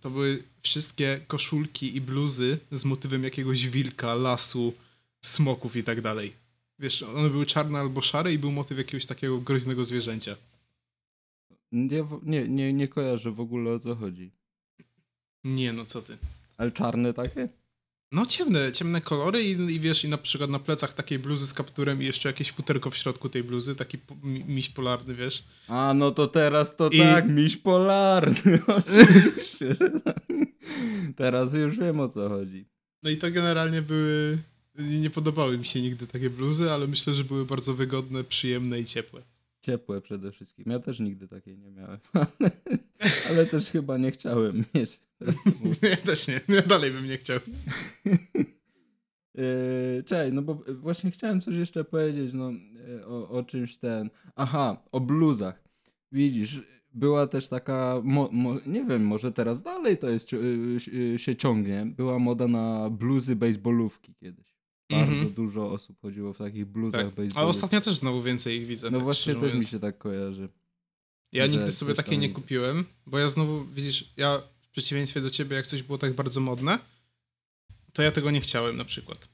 To 0.00 0.10
były 0.10 0.42
wszystkie 0.60 1.20
koszulki 1.26 1.96
i 1.96 2.00
bluzy 2.00 2.58
z 2.72 2.84
motywem 2.84 3.24
jakiegoś 3.24 3.68
wilka, 3.68 4.14
lasu, 4.14 4.72
smoków 5.20 5.76
i 5.76 5.84
tak 5.84 6.00
dalej. 6.00 6.32
Wiesz, 6.78 7.02
one 7.02 7.30
były 7.30 7.46
czarne 7.46 7.78
albo 7.78 8.00
szare 8.00 8.32
i 8.32 8.38
był 8.38 8.52
motyw 8.52 8.78
jakiegoś 8.78 9.06
takiego 9.06 9.38
groźnego 9.38 9.84
zwierzęcia. 9.84 10.36
Nie, 11.72 12.04
nie, 12.22 12.48
nie, 12.48 12.72
nie 12.72 12.88
kojarzę 12.88 13.30
w 13.30 13.40
ogóle 13.40 13.70
o 13.70 13.78
co 13.78 13.94
chodzi. 13.94 14.30
Nie, 15.46 15.72
no 15.72 15.84
co 15.84 16.02
ty. 16.02 16.16
Ale 16.56 16.70
czarne 16.70 17.12
takie? 17.12 17.48
No 18.12 18.26
ciemne, 18.26 18.72
ciemne 18.72 19.00
kolory 19.00 19.44
i, 19.44 19.50
i, 19.50 19.80
wiesz, 19.80 20.04
i 20.04 20.08
na 20.08 20.18
przykład 20.18 20.50
na 20.50 20.58
plecach 20.58 20.94
takiej 20.94 21.18
bluzy 21.18 21.46
z 21.46 21.54
kapturem 21.54 22.02
i 22.02 22.04
jeszcze 22.04 22.28
jakieś 22.28 22.52
futerko 22.52 22.90
w 22.90 22.96
środku 22.96 23.28
tej 23.28 23.44
bluzy, 23.44 23.76
taki 23.76 23.98
po, 23.98 24.16
miś 24.22 24.68
polarny, 24.68 25.14
wiesz. 25.14 25.44
A, 25.68 25.94
no 25.94 26.10
to 26.10 26.26
teraz 26.26 26.76
to 26.76 26.88
I... 26.88 26.98
tak, 26.98 27.28
miś 27.28 27.56
polarny, 27.56 28.58
oczywiście. 28.78 29.74
Tak. 30.04 30.20
teraz 31.16 31.54
już 31.54 31.78
wiem 31.78 32.00
o 32.00 32.08
co 32.08 32.28
chodzi. 32.28 32.64
No 33.02 33.10
i 33.10 33.16
to 33.16 33.30
generalnie 33.30 33.82
były, 33.82 34.38
nie 34.78 35.10
podobały 35.10 35.58
mi 35.58 35.64
się 35.64 35.82
nigdy 35.82 36.06
takie 36.06 36.30
bluzy, 36.30 36.72
ale 36.72 36.86
myślę, 36.86 37.14
że 37.14 37.24
były 37.24 37.44
bardzo 37.44 37.74
wygodne, 37.74 38.24
przyjemne 38.24 38.80
i 38.80 38.84
ciepłe. 38.84 39.22
Ciepłe 39.62 40.00
przede 40.00 40.30
wszystkim. 40.30 40.64
Ja 40.68 40.78
też 40.78 41.00
nigdy 41.00 41.28
takiej 41.28 41.58
nie 41.58 41.70
miałem, 41.70 41.98
ale, 42.12 42.50
ale 43.30 43.46
też 43.46 43.70
chyba 43.70 43.96
nie 43.96 44.10
chciałem 44.10 44.64
mieć. 44.74 45.05
ja 45.90 45.96
też 45.96 46.28
nie, 46.28 46.40
ja 46.48 46.62
dalej 46.62 46.90
bym 46.90 47.06
nie 47.06 47.18
chciał. 47.18 47.38
Yy, 49.36 50.02
Cześć, 50.02 50.32
no 50.32 50.42
bo 50.42 50.62
właśnie 50.74 51.10
chciałem 51.10 51.40
coś 51.40 51.56
jeszcze 51.56 51.84
powiedzieć 51.84 52.32
no, 52.34 52.52
e, 52.98 53.06
o, 53.06 53.28
o 53.28 53.42
czymś 53.42 53.76
ten. 53.76 54.10
Aha, 54.36 54.82
o 54.92 55.00
bluzach. 55.00 55.64
Widzisz, 56.12 56.62
była 56.94 57.26
też 57.26 57.48
taka, 57.48 58.00
mo, 58.04 58.28
mo, 58.32 58.56
nie 58.66 58.84
wiem, 58.84 59.06
może 59.06 59.32
teraz 59.32 59.62
dalej 59.62 59.98
to 59.98 60.08
jest, 60.08 60.32
yy, 60.32 61.18
się 61.18 61.36
ciągnie. 61.36 61.86
Była 61.96 62.18
moda 62.18 62.48
na 62.48 62.90
bluzy 62.90 63.36
baseballówki 63.36 64.14
kiedyś. 64.14 64.56
Bardzo 64.90 65.12
mm 65.12 65.26
-hmm. 65.26 65.34
dużo 65.34 65.72
osób 65.72 66.00
chodziło 66.00 66.32
w 66.32 66.38
takich 66.38 66.64
bluzach 66.64 67.00
tak. 67.00 67.10
baseballówki. 67.10 67.38
A 67.38 67.42
ostatnio 67.42 67.80
też 67.80 67.94
znowu 67.94 68.22
więcej 68.22 68.56
ich 68.56 68.66
widzę. 68.66 68.90
No 68.90 68.98
tak 68.98 69.04
właśnie 69.04 69.34
też 69.34 69.42
mówiąc. 69.42 69.64
mi 69.64 69.70
się 69.70 69.78
tak 69.78 69.98
kojarzy. 69.98 70.48
Ja 71.32 71.46
nigdy 71.46 71.72
sobie 71.72 71.94
takiej 71.94 72.18
nie 72.18 72.28
kupiłem, 72.28 72.84
bo 73.06 73.18
ja 73.18 73.28
znowu, 73.28 73.64
widzisz, 73.64 74.12
ja 74.16 74.42
przeciwieństwie 74.76 75.20
do 75.20 75.30
ciebie, 75.30 75.56
jak 75.56 75.66
coś 75.66 75.82
było 75.82 75.98
tak 75.98 76.14
bardzo 76.14 76.40
modne, 76.40 76.78
to 77.92 78.02
ja 78.02 78.12
tego 78.12 78.30
nie 78.30 78.40
chciałem 78.40 78.76
na 78.76 78.84
przykład. 78.84 79.28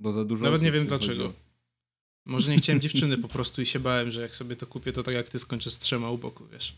Bo 0.00 0.12
za 0.12 0.24
dużo. 0.24 0.44
Nawet 0.44 0.62
nie 0.62 0.72
wiem 0.72 0.86
dlaczego. 0.86 1.32
Może 2.26 2.50
nie 2.50 2.56
chciałem 2.56 2.80
dziewczyny 2.86 3.18
po 3.18 3.28
prostu 3.28 3.62
i 3.62 3.66
się 3.66 3.80
bałem, 3.80 4.10
że 4.10 4.22
jak 4.22 4.34
sobie 4.34 4.56
to 4.56 4.66
kupię, 4.66 4.92
to 4.92 5.02
tak 5.02 5.14
jak 5.14 5.30
ty 5.30 5.38
skończę 5.38 5.70
z 5.70 5.78
trzema 5.78 6.10
u 6.10 6.18
boku, 6.18 6.46
wiesz. 6.46 6.76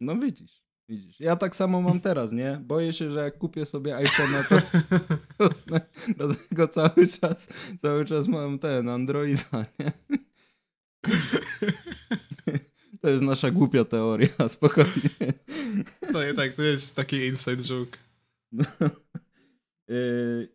No 0.00 0.16
widzisz, 0.16 0.62
widzisz. 0.88 1.20
Ja 1.20 1.36
tak 1.36 1.56
samo 1.56 1.82
mam 1.82 2.00
teraz, 2.00 2.32
nie? 2.32 2.60
Boję 2.62 2.92
się, 2.92 3.10
że 3.10 3.20
jak 3.20 3.38
kupię 3.38 3.66
sobie 3.66 3.94
iPhone'a, 3.94 4.44
to 4.48 5.48
dlatego 6.16 6.68
cały 6.68 7.06
czas, 7.06 7.48
cały 7.78 8.04
czas 8.04 8.28
mam 8.28 8.58
ten 8.58 8.88
Androida, 8.88 9.66
nie? 9.78 9.92
To 13.02 13.08
jest 13.08 13.22
nasza 13.22 13.50
głupia 13.50 13.84
teoria, 13.84 14.28
spokojnie. 14.48 15.32
To 16.12 16.24
nie 16.24 16.34
tak, 16.34 16.52
to 16.52 16.62
jest 16.62 16.94
taki 16.94 17.16
inside 17.16 17.62
joke. 17.62 17.98
No. 18.52 18.64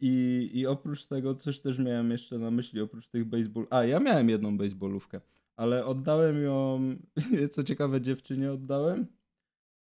I, 0.01 0.49
I 0.53 0.65
oprócz 0.65 1.05
tego 1.05 1.35
coś 1.35 1.59
też 1.59 1.79
miałem 1.79 2.11
jeszcze 2.11 2.39
na 2.39 2.51
myśli, 2.51 2.81
oprócz 2.81 3.07
tych 3.07 3.25
baseball... 3.25 3.67
A, 3.69 3.83
ja 3.83 3.99
miałem 3.99 4.29
jedną 4.29 4.57
baseballówkę, 4.57 5.21
ale 5.55 5.85
oddałem 5.85 6.43
ją, 6.43 6.79
co 7.51 7.63
ciekawe 7.63 8.01
dziewczynie 8.01 8.51
oddałem, 8.51 9.07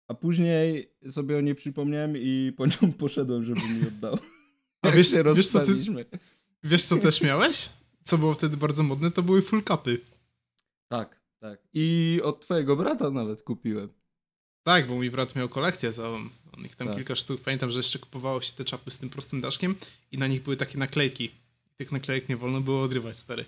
a 0.08 0.14
później 0.14 0.94
sobie 1.10 1.38
o 1.38 1.42
niej 1.42 1.56
przypomniałem 1.56 2.18
i 2.18 2.54
po 2.58 2.66
nią 2.66 2.92
poszedłem, 3.00 3.44
żeby 3.44 3.62
mi 3.62 3.88
oddał. 3.88 4.18
A 4.82 4.92
wiesz, 4.92 5.12
się 5.12 5.24
wiesz, 5.36 5.48
co 5.48 5.66
ty, 5.66 5.74
wiesz 6.64 6.84
co 6.84 6.98
też 6.98 7.22
miałeś? 7.22 7.70
Co 8.04 8.18
było 8.18 8.34
wtedy 8.34 8.58
bardzo 8.58 8.84
modne? 8.84 9.12
To 9.12 9.24
były 9.24 9.42
full 9.42 9.64
capy. 9.64 10.02
Tak. 10.88 11.21
Tak. 11.42 11.60
I 11.74 12.20
od 12.24 12.40
twojego 12.40 12.76
brata 12.76 13.12
nawet 13.12 13.42
kupiłem. 13.42 13.90
Tak, 14.64 14.88
bo 14.88 14.96
mój 14.96 15.12
brat 15.12 15.36
miał 15.36 15.50
kolekcję 15.50 15.94
całą. 15.94 16.18
On 16.58 16.66
ich 16.66 16.76
tam 16.76 16.88
tak. 16.88 16.96
kilka 16.96 17.16
sztuk. 17.16 17.42
Pamiętam, 17.42 17.72
że 17.72 17.80
jeszcze 17.80 18.00
kupowało 18.00 18.42
się 18.42 18.54
te 18.54 18.66
czapy 18.66 18.92
z 18.92 18.98
tym 18.98 19.10
prostym 19.10 19.42
daszkiem 19.42 19.76
i 20.12 20.18
na 20.18 20.28
nich 20.28 20.44
były 20.44 20.58
takie 20.58 20.78
naklejki. 20.78 21.32
Tych 21.78 21.92
naklejek 21.92 22.30
nie 22.30 22.38
wolno 22.38 22.62
było 22.62 22.82
odrywać, 22.82 23.18
stary. 23.18 23.46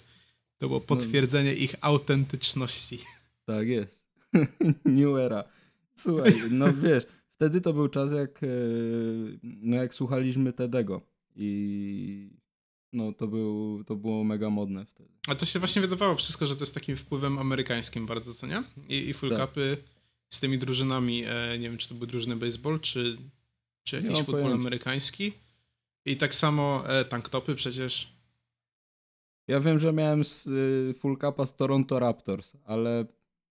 To 0.57 0.67
było 0.67 0.79
no. 0.79 0.85
potwierdzenie 0.85 1.51
no. 1.51 1.57
ich 1.57 1.75
autentyczności. 1.81 2.99
Tak 3.45 3.67
jest. 3.67 4.07
New 4.85 5.17
era. 5.17 5.43
Słuchaj, 5.95 6.33
no 6.51 6.73
wiesz, 6.83 7.03
wtedy 7.29 7.61
to 7.61 7.73
był 7.73 7.87
czas, 7.87 8.11
jak, 8.11 8.43
e, 8.43 8.47
no 9.43 9.75
jak 9.75 9.93
słuchaliśmy 9.93 10.53
Tedego. 10.53 11.01
I 11.35 12.42
no 12.93 13.13
to, 13.13 13.27
był, 13.27 13.83
to 13.83 13.95
było 13.95 14.23
mega 14.23 14.49
modne 14.49 14.85
wtedy. 14.85 15.09
A 15.27 15.35
to 15.35 15.45
się 15.45 15.59
właśnie 15.59 15.81
wydawało 15.81 16.15
wszystko, 16.15 16.47
że 16.47 16.55
to 16.55 16.61
jest 16.61 16.73
takim 16.73 16.97
wpływem 16.97 17.39
amerykańskim 17.39 18.05
bardzo, 18.05 18.33
co 18.33 18.47
nie? 18.47 18.63
I, 18.89 19.09
i 19.09 19.13
full 19.13 19.29
tak. 19.29 19.37
capy 19.37 19.77
z 20.29 20.39
tymi 20.39 20.57
drużynami, 20.57 21.23
e, 21.25 21.59
nie 21.59 21.69
wiem, 21.69 21.77
czy 21.77 21.89
to 21.89 21.95
były 21.95 22.07
drużyny 22.07 22.35
baseball, 22.35 22.79
czy, 22.79 23.17
czy 23.83 23.95
jakiś 23.95 24.17
futbol 24.17 24.35
pojęcia. 24.35 24.55
amerykański. 24.55 25.33
I 26.05 26.17
tak 26.17 26.35
samo 26.35 26.83
e, 26.87 27.05
tanktopy 27.05 27.55
przecież. 27.55 28.13
Ja 29.47 29.59
wiem, 29.59 29.79
że 29.79 29.93
miałem 29.93 30.23
z, 30.23 30.47
y, 30.47 30.93
full 30.99 31.17
capa 31.17 31.45
z 31.45 31.55
Toronto 31.55 31.99
Raptors, 31.99 32.57
ale 32.65 33.05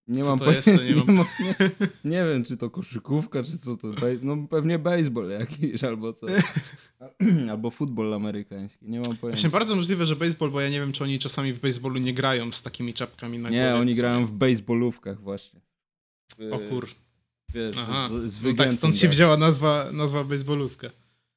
Nie 0.07 0.23
Co 0.23 0.35
mam 0.35 0.47
jest, 0.53 0.65
to 0.65 0.83
nie 0.83 0.95
mam- 1.13 1.17
nie, 1.17 1.69
nie 2.11 2.25
wiem, 2.25 2.43
czy 2.43 2.57
to 2.57 2.69
koszykówka, 2.69 3.43
czy 3.43 3.57
co 3.57 3.77
to. 3.77 3.87
No 4.21 4.37
pewnie 4.49 4.79
baseball 4.79 5.29
jakiś 5.29 5.83
albo 5.89 6.13
co. 6.13 6.27
albo 7.51 7.71
futbol 7.71 8.13
amerykański. 8.13 8.85
Nie 8.89 8.97
mam 8.99 9.03
Właśnie 9.05 9.17
pojęcia. 9.21 9.49
bardzo 9.49 9.75
możliwe, 9.75 10.05
że 10.05 10.15
baseball, 10.15 10.51
bo 10.51 10.61
ja 10.61 10.69
nie 10.69 10.79
wiem, 10.79 10.91
czy 10.91 11.03
oni 11.03 11.19
czasami 11.19 11.53
w 11.53 11.59
baseballu 11.59 11.97
nie 11.97 12.13
grają 12.13 12.51
z 12.51 12.61
takimi 12.61 12.93
czapkami 12.93 13.39
na 13.39 13.49
Nie, 13.49 13.59
głowie. 13.63 13.75
oni 13.81 13.95
grają 13.95 14.25
w 14.25 14.31
baseballówkach 14.31 15.21
właśnie. 15.21 15.61
O 16.51 16.59
kur... 16.59 16.87
Wiesz, 17.53 17.75
Aha. 17.79 18.07
z, 18.09 18.11
z 18.11 18.13
No 18.15 18.21
tak, 18.21 18.41
wygiętym 18.41 18.77
stąd 18.77 18.95
się 18.95 19.01
dachem. 19.01 19.11
wzięła 19.11 19.37
nazwa, 19.37 19.89
nazwa 19.91 20.23
baseballówka. 20.23 20.89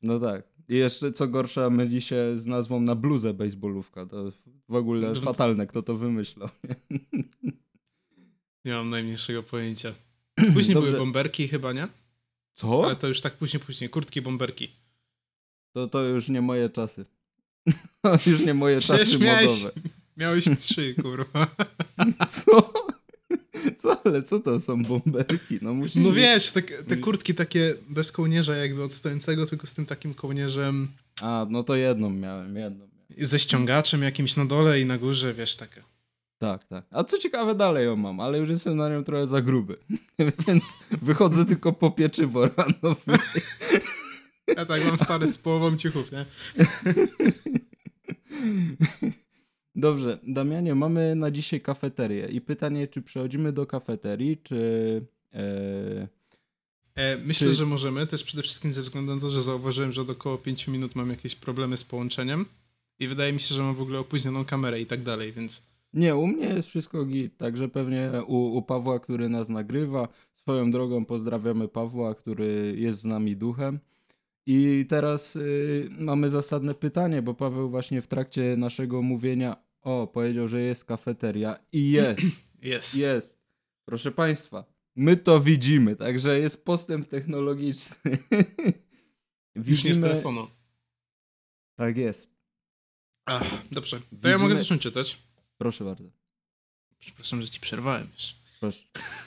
No 0.03 0.19
tak. 0.19 0.43
I 0.69 0.75
jeszcze 0.77 1.13
co 1.13 1.29
gorsza 1.29 1.71
myli 1.71 2.01
się 2.01 2.39
z 2.39 2.47
nazwą 2.47 2.81
na 2.81 2.95
bluzę 2.95 3.35
baseballówka. 3.35 4.07
To 4.07 4.33
w 4.69 4.75
ogóle 4.75 5.15
fatalne, 5.15 5.67
kto 5.67 5.83
to 5.83 5.97
wymyślał. 5.97 6.49
Nie 6.91 6.99
mam 8.75 8.91
najmniejszego 8.91 9.43
pojęcia. 9.43 9.95
Później 10.55 10.75
Dobrze. 10.75 10.91
były 10.91 10.99
bomberki 10.99 11.49
chyba, 11.49 11.73
nie? 11.73 11.89
Co? 12.55 12.85
Ale 12.85 12.97
to 12.97 13.09
już 13.09 13.21
tak 13.21 13.35
później, 13.37 13.61
później. 13.61 13.91
Kurtki, 13.91 14.23
bomberki. 14.23 14.71
To, 15.73 15.89
to 15.89 16.03
już 16.03 16.29
nie 16.29 16.43
moje 16.43 16.71
czasy. 16.71 17.05
To 18.03 18.19
już 18.27 18.41
nie 18.41 18.55
moje 18.55 18.79
Przecież 18.79 19.09
czasy 19.09 19.19
miałeś, 19.19 19.51
modowe. 19.51 19.71
miałeś 20.17 20.45
trzy, 20.59 20.95
kurwa. 21.03 21.57
Co? 22.45 22.73
Co? 23.79 24.01
Ale 24.05 24.23
co 24.23 24.41
to 24.41 24.61
są 24.61 24.83
bomberki? 24.83 25.59
No 25.63 25.75
musisz... 25.75 26.03
No 26.05 26.13
wiesz, 26.13 26.51
te, 26.53 26.63
te 26.63 26.97
kurtki 26.97 27.35
takie 27.35 27.75
bez 27.89 28.13
kołnierza 28.13 28.57
jakby 28.57 28.83
odstającego, 28.85 29.47
tylko 29.47 29.67
z 29.67 29.73
tym 29.73 29.87
takim 29.87 30.15
kołnierzem 30.15 30.89
A, 31.23 31.47
no 31.51 31.63
to 31.63 31.77
jedną 31.77 32.11
miałem, 32.11 32.57
jedną 32.57 32.87
miałem. 33.11 33.27
ze 33.27 33.39
ściągaczem 33.39 34.03
jakimś 34.03 34.37
na 34.37 34.45
dole 34.45 34.81
i 34.81 34.85
na 34.87 34.99
górze, 34.99 35.35
wiesz, 35.35 35.57
takie. 35.57 35.83
Tak, 36.39 36.65
tak. 36.65 36.85
A 36.91 37.05
co 37.05 37.19
ciekawe, 37.19 37.55
dalej 37.55 37.87
ją 37.87 37.97
mam, 37.97 38.21
ale 38.21 38.39
już 38.39 38.49
jestem 38.49 38.77
na 38.77 38.89
nią 38.89 39.05
trochę 39.05 39.27
za 39.27 39.43
gruby. 39.43 39.77
Więc 40.47 40.79
wychodzę 41.03 41.45
tylko 41.47 41.73
po 41.73 41.91
pieczywo 41.91 42.47
rano. 42.47 42.97
Ja 44.57 44.67
tak 44.67 44.85
mam 44.85 44.99
stary 44.99 45.29
z 45.29 45.39
połową 45.39 45.77
ciuchów, 45.77 46.13
nie? 46.13 46.27
Dobrze, 49.77 50.19
Damianie, 50.23 50.75
mamy 50.75 51.15
na 51.15 51.31
dzisiaj 51.31 51.61
kafeterię 51.61 52.27
i 52.27 52.41
pytanie, 52.41 52.89
czy 52.89 53.03
przechodzimy 53.03 53.53
do 53.53 53.67
kafeterii, 53.67 54.37
czy... 54.43 55.03
E... 55.35 56.09
E, 56.95 57.17
myślę, 57.17 57.49
Czy- 57.49 57.55
że 57.55 57.67
możemy, 57.67 58.07
też 58.07 58.25
przede 58.25 58.43
wszystkim 58.43 58.73
ze 58.73 58.83
względu 58.83 59.15
na 59.15 59.21
to, 59.21 59.31
że 59.31 59.43
zauważyłem, 59.43 59.93
że 59.93 60.01
od 60.01 60.11
około 60.11 60.39
5 60.39 60.69
minut 60.69 60.95
mam 60.95 61.11
jakieś 61.11 61.35
problemy 61.35 61.77
z 61.77 61.85
połączeniem 61.85 62.47
i 62.99 63.09
wydaje 63.09 63.33
mi 63.33 63.41
się, 63.41 63.55
że 63.55 63.63
mam 63.63 63.75
w 63.75 63.83
ogóle 63.83 63.99
opóźnioną 63.99 64.45
kamerę 64.45 64.81
i 64.81 64.87
tak 64.87 65.03
dalej, 65.03 65.33
więc 65.33 65.63
Nie, 65.97 66.17
u 66.17 66.27
mnie 66.27 66.47
jest 66.47 66.69
wszystko 66.69 67.05
git, 67.05 67.37
także 67.37 67.69
pewnie 67.69 68.11
u, 68.27 68.37
u 68.57 68.63
Pawła, 68.63 69.01
który 69.01 69.29
nas 69.29 69.49
nagrywa. 69.49 70.09
Swoją 70.33 70.71
drogą 70.71 71.05
pozdrawiamy 71.05 71.69
Pawła, 71.69 72.15
który 72.15 72.75
jest 72.79 73.01
z 73.01 73.05
nami 73.05 73.37
duchem. 73.37 73.81
I 74.47 74.87
teraz 74.89 75.37
y, 75.37 75.89
mamy 75.91 76.31
zasadne 76.31 76.75
pytanie, 76.75 77.23
bo 77.23 77.35
Paweł 77.35 77.71
właśnie 77.71 78.03
w 78.03 78.07
trakcie 78.07 78.57
naszego 78.57 79.03
mówienia 79.03 79.57
o, 79.81 80.07
powiedział, 80.07 80.49
że 80.49 80.61
jest 80.61 80.85
kafeteria 80.85 81.59
i 81.73 81.91
jest, 81.91 82.21
jest. 82.63 82.95
jest. 82.95 83.41
Proszę 83.85 84.13
Państwa, 84.13 84.65
my 84.97 85.17
to 85.17 85.41
widzimy, 85.41 85.97
także 85.97 86.39
jest 86.39 86.65
postęp 86.65 87.09
technologiczny. 87.09 87.97
Już 89.55 89.85
nie 89.85 89.95
z 89.95 90.01
telefonu. 90.01 90.47
Tak 91.77 91.97
jest. 91.97 92.37
Ach, 93.25 93.43
dobrze, 93.73 94.01
to 94.01 94.05
ja 94.29 94.35
Widzimy- 94.35 94.39
mogę 94.39 94.57
zacząć 94.57 94.83
czytać. 94.83 95.26
Proszę 95.59 95.85
bardzo. 95.85 96.11
Przepraszam, 96.99 97.43
że 97.43 97.49
ci 97.49 97.61
przerwałem 97.61 98.09
już. 98.15 98.35
Proszę. 98.61 98.85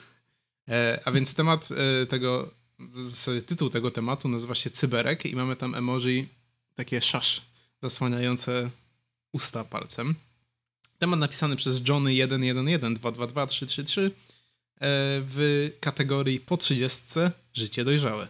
E, 0.70 1.02
a 1.06 1.12
więc 1.12 1.34
temat 1.34 1.70
e, 1.72 2.06
tego, 2.06 2.52
w 2.80 3.10
zasadzie 3.10 3.42
tytuł 3.42 3.70
tego 3.70 3.92
tematu 3.92 4.30
nazywa 4.30 4.56
się 4.56 4.70
Cyberek 4.70 5.26
i 5.26 5.36
mamy 5.36 5.56
tam 5.56 5.76
emoji 5.76 6.28
takie 6.76 7.02
szasz 7.02 7.42
zasłaniające 7.82 8.70
usta 9.32 9.64
palcem. 9.64 10.16
Temat 10.98 11.20
napisany 11.20 11.56
przez 11.56 11.88
Johnny 11.88 12.14
111 12.28 12.80
222 12.80 13.48
333 13.48 14.02
e, 14.06 14.12
w 15.22 15.70
kategorii 15.80 16.40
po 16.40 16.58
30 16.58 17.02
życie 17.54 17.86
dojrzałe. 17.86 18.28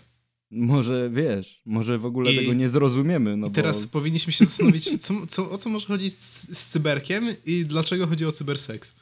Może 0.51 1.09
wiesz, 1.09 1.62
może 1.65 1.97
w 1.97 2.05
ogóle 2.05 2.33
I- 2.33 2.38
tego 2.38 2.53
nie 2.53 2.69
zrozumiemy. 2.69 3.38
No 3.38 3.47
I 3.47 3.51
teraz 3.51 3.85
bo... 3.85 3.91
powinniśmy 3.91 4.33
się 4.33 4.45
zastanowić, 4.45 4.89
co, 5.03 5.27
co, 5.27 5.51
o 5.51 5.57
co 5.57 5.69
może 5.69 5.88
chodzić 5.88 6.19
z, 6.19 6.57
z 6.57 6.67
cyberkiem 6.67 7.35
i 7.45 7.65
dlaczego 7.65 8.07
chodzi 8.07 8.25
o 8.25 8.31
cyberseks. 8.31 8.93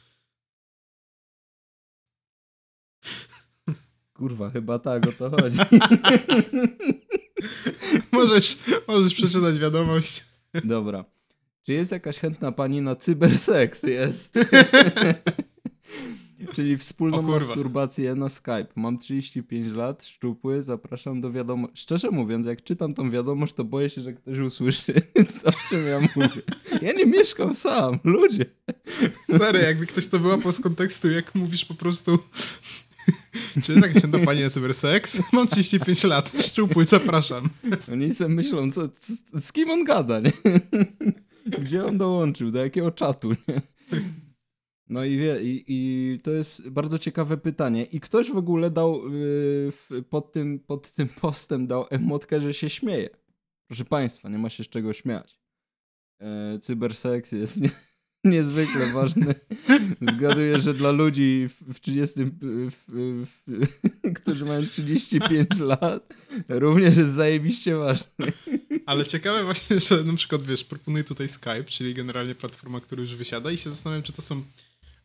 Kurwa, 4.12 4.50
chyba 4.50 4.78
tak 4.78 5.08
o 5.08 5.12
to 5.12 5.30
chodzi. 5.30 5.58
możesz, 8.12 8.58
możesz 8.88 9.14
przeczytać 9.14 9.58
wiadomość. 9.58 10.24
Dobra. 10.64 11.04
Czy 11.62 11.72
jest 11.72 11.92
jakaś 11.92 12.18
chętna 12.18 12.52
pani 12.52 12.82
na 12.82 12.96
cyberseks? 12.96 13.82
Jest. 13.82 14.38
Czyli 16.54 16.78
wspólną 16.78 17.22
masturbację 17.22 18.14
na 18.14 18.28
Skype. 18.28 18.66
Mam 18.76 18.98
35 18.98 19.76
lat, 19.76 20.04
szczupły, 20.04 20.62
zapraszam 20.62 21.20
do 21.20 21.32
wiadomości. 21.32 21.76
Szczerze 21.76 22.10
mówiąc, 22.10 22.46
jak 22.46 22.62
czytam 22.62 22.94
tą 22.94 23.10
wiadomość, 23.10 23.52
to 23.52 23.64
boję 23.64 23.90
się, 23.90 24.00
że 24.00 24.12
ktoś 24.12 24.38
usłyszy, 24.38 24.94
co, 25.40 25.48
o 25.48 25.52
czym 25.68 25.86
ja 25.86 26.00
mówię. 26.00 26.42
Ja 26.82 26.92
nie 26.92 27.06
mieszkam 27.06 27.54
sam, 27.54 27.98
ludzie. 28.04 28.44
Stary, 29.34 29.58
jakby 29.58 29.86
ktoś 29.86 30.06
to 30.06 30.18
wyłapał 30.18 30.52
z 30.52 30.60
kontekstu, 30.60 31.10
jak 31.10 31.34
mówisz 31.34 31.64
po 31.64 31.74
prostu 31.74 32.18
czy 33.64 33.72
jest 33.72 33.86
jakaś 33.86 34.02
chętna 34.02 34.18
pani 34.18 34.42
na 34.42 34.50
cyberseks? 34.50 35.18
Mam 35.32 35.48
35 35.48 36.04
lat, 36.04 36.32
szczupły, 36.42 36.84
zapraszam. 36.84 37.48
Oni 37.92 38.14
sobie 38.14 38.34
myślą, 38.34 38.70
co, 38.70 38.88
z, 38.94 39.44
z 39.44 39.52
kim 39.52 39.70
on 39.70 39.84
gada, 39.84 40.20
nie? 40.20 40.32
Gdzie 41.46 41.84
on 41.84 41.98
dołączył, 41.98 42.50
do 42.50 42.58
jakiego 42.58 42.90
czatu, 42.90 43.30
nie? 43.30 43.62
No 44.88 45.04
i 45.04 45.16
wie, 45.16 45.42
i, 45.42 45.64
i 45.68 46.18
to 46.22 46.30
jest 46.30 46.68
bardzo 46.68 46.98
ciekawe 46.98 47.36
pytanie. 47.36 47.84
I 47.84 48.00
ktoś 48.00 48.30
w 48.30 48.36
ogóle 48.36 48.70
dał 48.70 49.12
yy, 49.12 50.02
pod, 50.10 50.32
tym, 50.32 50.58
pod 50.58 50.92
tym 50.92 51.08
postem 51.08 51.66
dał 51.66 51.86
emotkę, 51.90 52.40
że 52.40 52.54
się 52.54 52.70
śmieje. 52.70 53.10
Proszę 53.66 53.84
Państwa, 53.84 54.28
nie 54.28 54.38
ma 54.38 54.50
się 54.50 54.64
z 54.64 54.68
czego 54.68 54.92
śmiać. 54.92 55.40
E, 56.20 56.58
cyberseks 56.58 57.32
jest 57.32 57.60
nie, 57.60 57.70
niezwykle 58.24 58.86
ważny. 58.86 59.34
Zgaduję, 60.12 60.58
że 60.58 60.74
dla 60.74 60.90
ludzi 60.90 61.48
w, 61.48 61.74
w 61.74 61.80
30, 61.80 62.24
w, 62.24 62.30
w, 62.70 63.26
w, 63.26 64.12
którzy 64.22 64.44
mają 64.44 64.66
35 64.66 65.58
lat, 65.58 66.14
również 66.48 66.96
jest 66.96 67.12
zajebiście 67.12 67.76
ważny. 67.76 68.06
Ale 68.86 69.04
ciekawe 69.04 69.44
właśnie, 69.44 69.80
że 69.80 70.04
na 70.04 70.14
przykład, 70.14 70.42
wiesz, 70.42 70.64
proponuję 70.64 71.04
tutaj 71.04 71.28
Skype, 71.28 71.64
czyli 71.64 71.94
generalnie 71.94 72.34
platforma, 72.34 72.80
która 72.80 73.00
już 73.00 73.14
wysiada 73.14 73.50
i 73.50 73.56
się 73.56 73.70
zastanawiam, 73.70 74.02
czy 74.02 74.12
to 74.12 74.22
są 74.22 74.42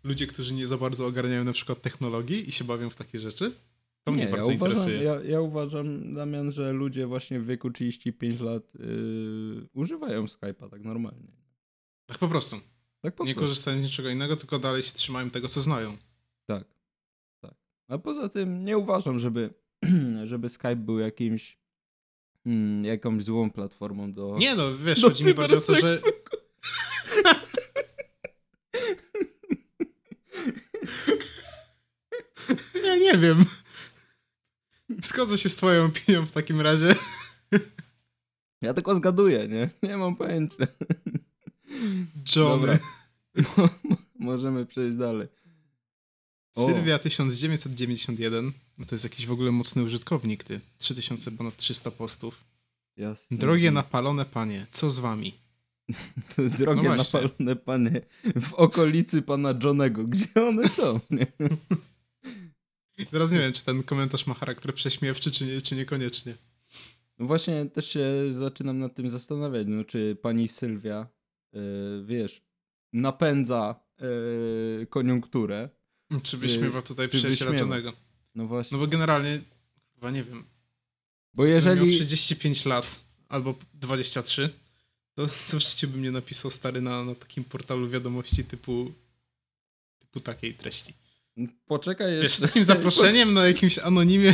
ludzie, 0.03 0.27
którzy 0.27 0.53
nie 0.53 0.67
za 0.67 0.77
bardzo 0.77 1.05
ogarniają 1.05 1.43
na 1.43 1.53
przykład 1.53 1.81
technologii 1.81 2.49
i 2.49 2.51
się 2.51 2.63
bawią 2.63 2.89
w 2.89 2.95
takie 2.95 3.19
rzeczy. 3.19 3.51
To 4.03 4.11
mnie 4.11 4.21
Nie, 4.21 4.29
ja 4.29 4.31
bardzo 4.31 4.53
uważam, 4.53 4.77
interesuje. 4.77 5.03
ja, 5.03 5.21
ja 5.21 5.41
uważam, 5.41 6.13
Damian, 6.13 6.51
że 6.51 6.73
ludzie 6.73 7.07
właśnie 7.07 7.39
w 7.39 7.45
wieku 7.45 7.71
35 7.71 8.39
lat 8.39 8.73
yy, 8.75 9.67
używają 9.73 10.25
Skype'a 10.25 10.69
tak 10.69 10.83
normalnie. 10.83 11.31
Tak 12.05 12.17
po 12.17 12.27
prostu. 12.27 12.59
Tak 13.01 13.15
po 13.15 13.25
nie 13.25 13.33
prostu. 13.33 13.47
korzystają 13.47 13.81
z 13.81 13.83
niczego 13.83 14.09
innego, 14.09 14.35
tylko 14.35 14.59
dalej 14.59 14.83
się 14.83 14.93
trzymają 14.93 15.29
tego, 15.29 15.47
co 15.47 15.61
znają. 15.61 15.97
Tak, 16.45 16.67
tak. 17.41 17.53
A 17.87 17.97
poza 17.97 18.29
tym 18.29 18.65
nie 18.65 18.77
uważam, 18.77 19.19
żeby, 19.19 19.53
żeby 20.23 20.49
Skype 20.49 20.75
był 20.75 20.99
jakimś 20.99 21.57
mm, 22.45 22.85
jakąś 22.85 23.23
złą 23.23 23.51
platformą 23.51 24.13
do... 24.13 24.35
Nie 24.39 24.55
no, 24.55 24.77
wiesz, 24.77 25.01
do 25.01 25.09
chodzi 25.09 25.25
mi 25.25 25.33
bardziej 25.33 25.57
o 25.57 25.61
to, 25.61 25.73
że... 25.73 25.79
cyberseksu. 25.81 26.23
Ja 32.85 32.95
nie 33.13 33.19
wiem. 33.19 33.45
Zgodzę 35.03 35.37
się 35.37 35.49
z 35.49 35.55
twoją 35.55 35.85
opinią 35.85 36.25
w 36.25 36.31
takim 36.31 36.61
razie. 36.61 36.95
Ja 38.61 38.73
tylko 38.73 38.95
zgaduję, 38.95 39.47
nie? 39.47 39.69
Nie 39.89 39.97
mam 39.97 40.15
pojęcia. 40.15 40.67
John. 42.35 42.59
Dobra. 42.61 42.79
Mo- 43.57 43.69
mo- 43.83 43.97
Możemy 44.19 44.65
przejść 44.65 44.97
dalej. 44.97 45.27
O. 46.55 46.67
Sylwia 46.67 46.99
1991. 46.99 48.51
No 48.77 48.85
to 48.85 48.95
jest 48.95 49.03
jakiś 49.03 49.25
w 49.25 49.31
ogóle 49.31 49.51
mocny 49.51 49.83
użytkownik, 49.83 50.43
ty. 50.43 50.59
3000, 50.77 51.31
ponad 51.31 51.57
300 51.57 51.91
postów. 51.91 52.43
Jasne. 52.97 53.37
Drogie 53.37 53.71
napalone 53.71 54.25
panie, 54.25 54.65
co 54.71 54.89
z 54.91 54.99
wami? 54.99 55.33
Drogie 56.59 56.89
No 56.89 56.95
napalone 56.95 57.55
panie 57.55 58.01
w 58.41 58.53
okolicy 58.53 59.21
pana 59.21 59.53
Johnego. 59.63 60.03
Gdzie 60.03 60.27
one 60.47 60.69
są? 60.69 60.99
Nie? 61.11 61.27
Teraz 63.11 63.31
nie 63.31 63.39
wiem, 63.39 63.53
czy 63.53 63.63
ten 63.63 63.83
komentarz 63.83 64.27
ma 64.27 64.33
charakter 64.33 64.73
prześmiewczy, 64.73 65.31
czy, 65.31 65.45
nie, 65.45 65.61
czy 65.61 65.75
niekoniecznie. 65.75 66.37
No 67.19 67.25
właśnie 67.25 67.65
też 67.65 67.89
się 67.89 68.07
zaczynam 68.29 68.79
nad 68.79 68.95
tym 68.95 69.09
zastanawiać, 69.09 69.67
no 69.69 69.83
czy 69.83 70.17
pani 70.21 70.47
Sylwia, 70.47 71.07
yy, 71.53 71.61
wiesz, 72.05 72.41
napędza 72.93 73.75
yy, 74.79 74.87
koniunkturę 74.89 75.69
Czy 76.23 76.37
wyśmiewa 76.37 76.81
tutaj 76.81 77.09
czy 77.09 77.17
przyjaciela 77.17 77.51
wyśmiewa. 77.51 77.75
Johnego? 77.75 77.97
No 78.35 78.47
właśnie. 78.47 78.77
No 78.77 78.83
bo 78.83 78.91
generalnie, 78.91 79.41
chyba 79.95 80.11
nie 80.11 80.23
wiem, 80.23 80.43
Bo 81.33 81.45
jeżeli... 81.45 81.75
miał 81.75 81.85
jeżeli... 81.85 82.05
35 82.05 82.65
lat 82.65 83.03
albo 83.29 83.55
23, 83.73 84.49
to, 85.13 85.27
to 85.27 85.59
w 85.59 85.63
życiu 85.63 85.87
bym 85.87 86.01
nie 86.01 86.11
napisał 86.11 86.51
stary 86.51 86.81
na, 86.81 87.03
na 87.05 87.15
takim 87.15 87.43
portalu 87.43 87.89
wiadomości 87.89 88.43
typu 88.43 88.91
typu 89.99 90.19
takiej 90.19 90.53
treści. 90.53 90.93
Poczekaj 91.65 92.11
Wiesz, 92.11 92.23
jeszcze... 92.23 92.47
takim 92.47 92.65
zaproszeniem 92.65 93.33
na 93.33 93.47
jakimś 93.47 93.79
anonimie. 93.79 94.33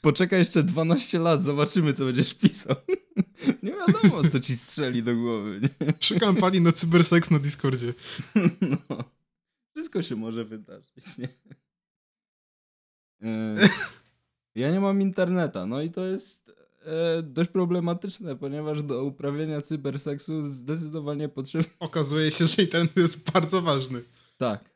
Poczekaj 0.00 0.38
jeszcze 0.38 0.62
12 0.62 1.18
lat, 1.18 1.42
zobaczymy, 1.42 1.92
co 1.92 2.04
będziesz 2.04 2.34
pisał. 2.34 2.76
Nie 3.62 3.72
wiadomo, 3.72 4.28
co 4.30 4.40
ci 4.40 4.56
strzeli 4.56 5.02
do 5.02 5.16
głowy, 5.16 5.60
nie? 5.62 5.92
Szukam 6.00 6.36
pani 6.36 6.60
na 6.60 6.72
cyberseks 6.72 7.30
na 7.30 7.38
Discordzie. 7.38 7.94
No. 8.90 9.04
Wszystko 9.76 10.02
się 10.02 10.16
może 10.16 10.44
wydarzyć, 10.44 11.18
nie? 11.18 11.28
E, 13.22 13.56
ja 14.54 14.70
nie 14.70 14.80
mam 14.80 15.02
interneta, 15.02 15.66
no 15.66 15.82
i 15.82 15.90
to 15.90 16.04
jest 16.04 16.52
e, 16.82 17.22
dość 17.22 17.50
problematyczne, 17.50 18.36
ponieważ 18.36 18.82
do 18.82 19.04
uprawiania 19.04 19.60
cyberseksu 19.60 20.42
zdecydowanie 20.42 21.28
potrzebny... 21.28 21.70
Okazuje 21.80 22.30
się, 22.30 22.46
że 22.46 22.62
internet 22.62 22.96
jest 22.96 23.30
bardzo 23.32 23.62
ważny. 23.62 24.04
Tak. 24.36 24.73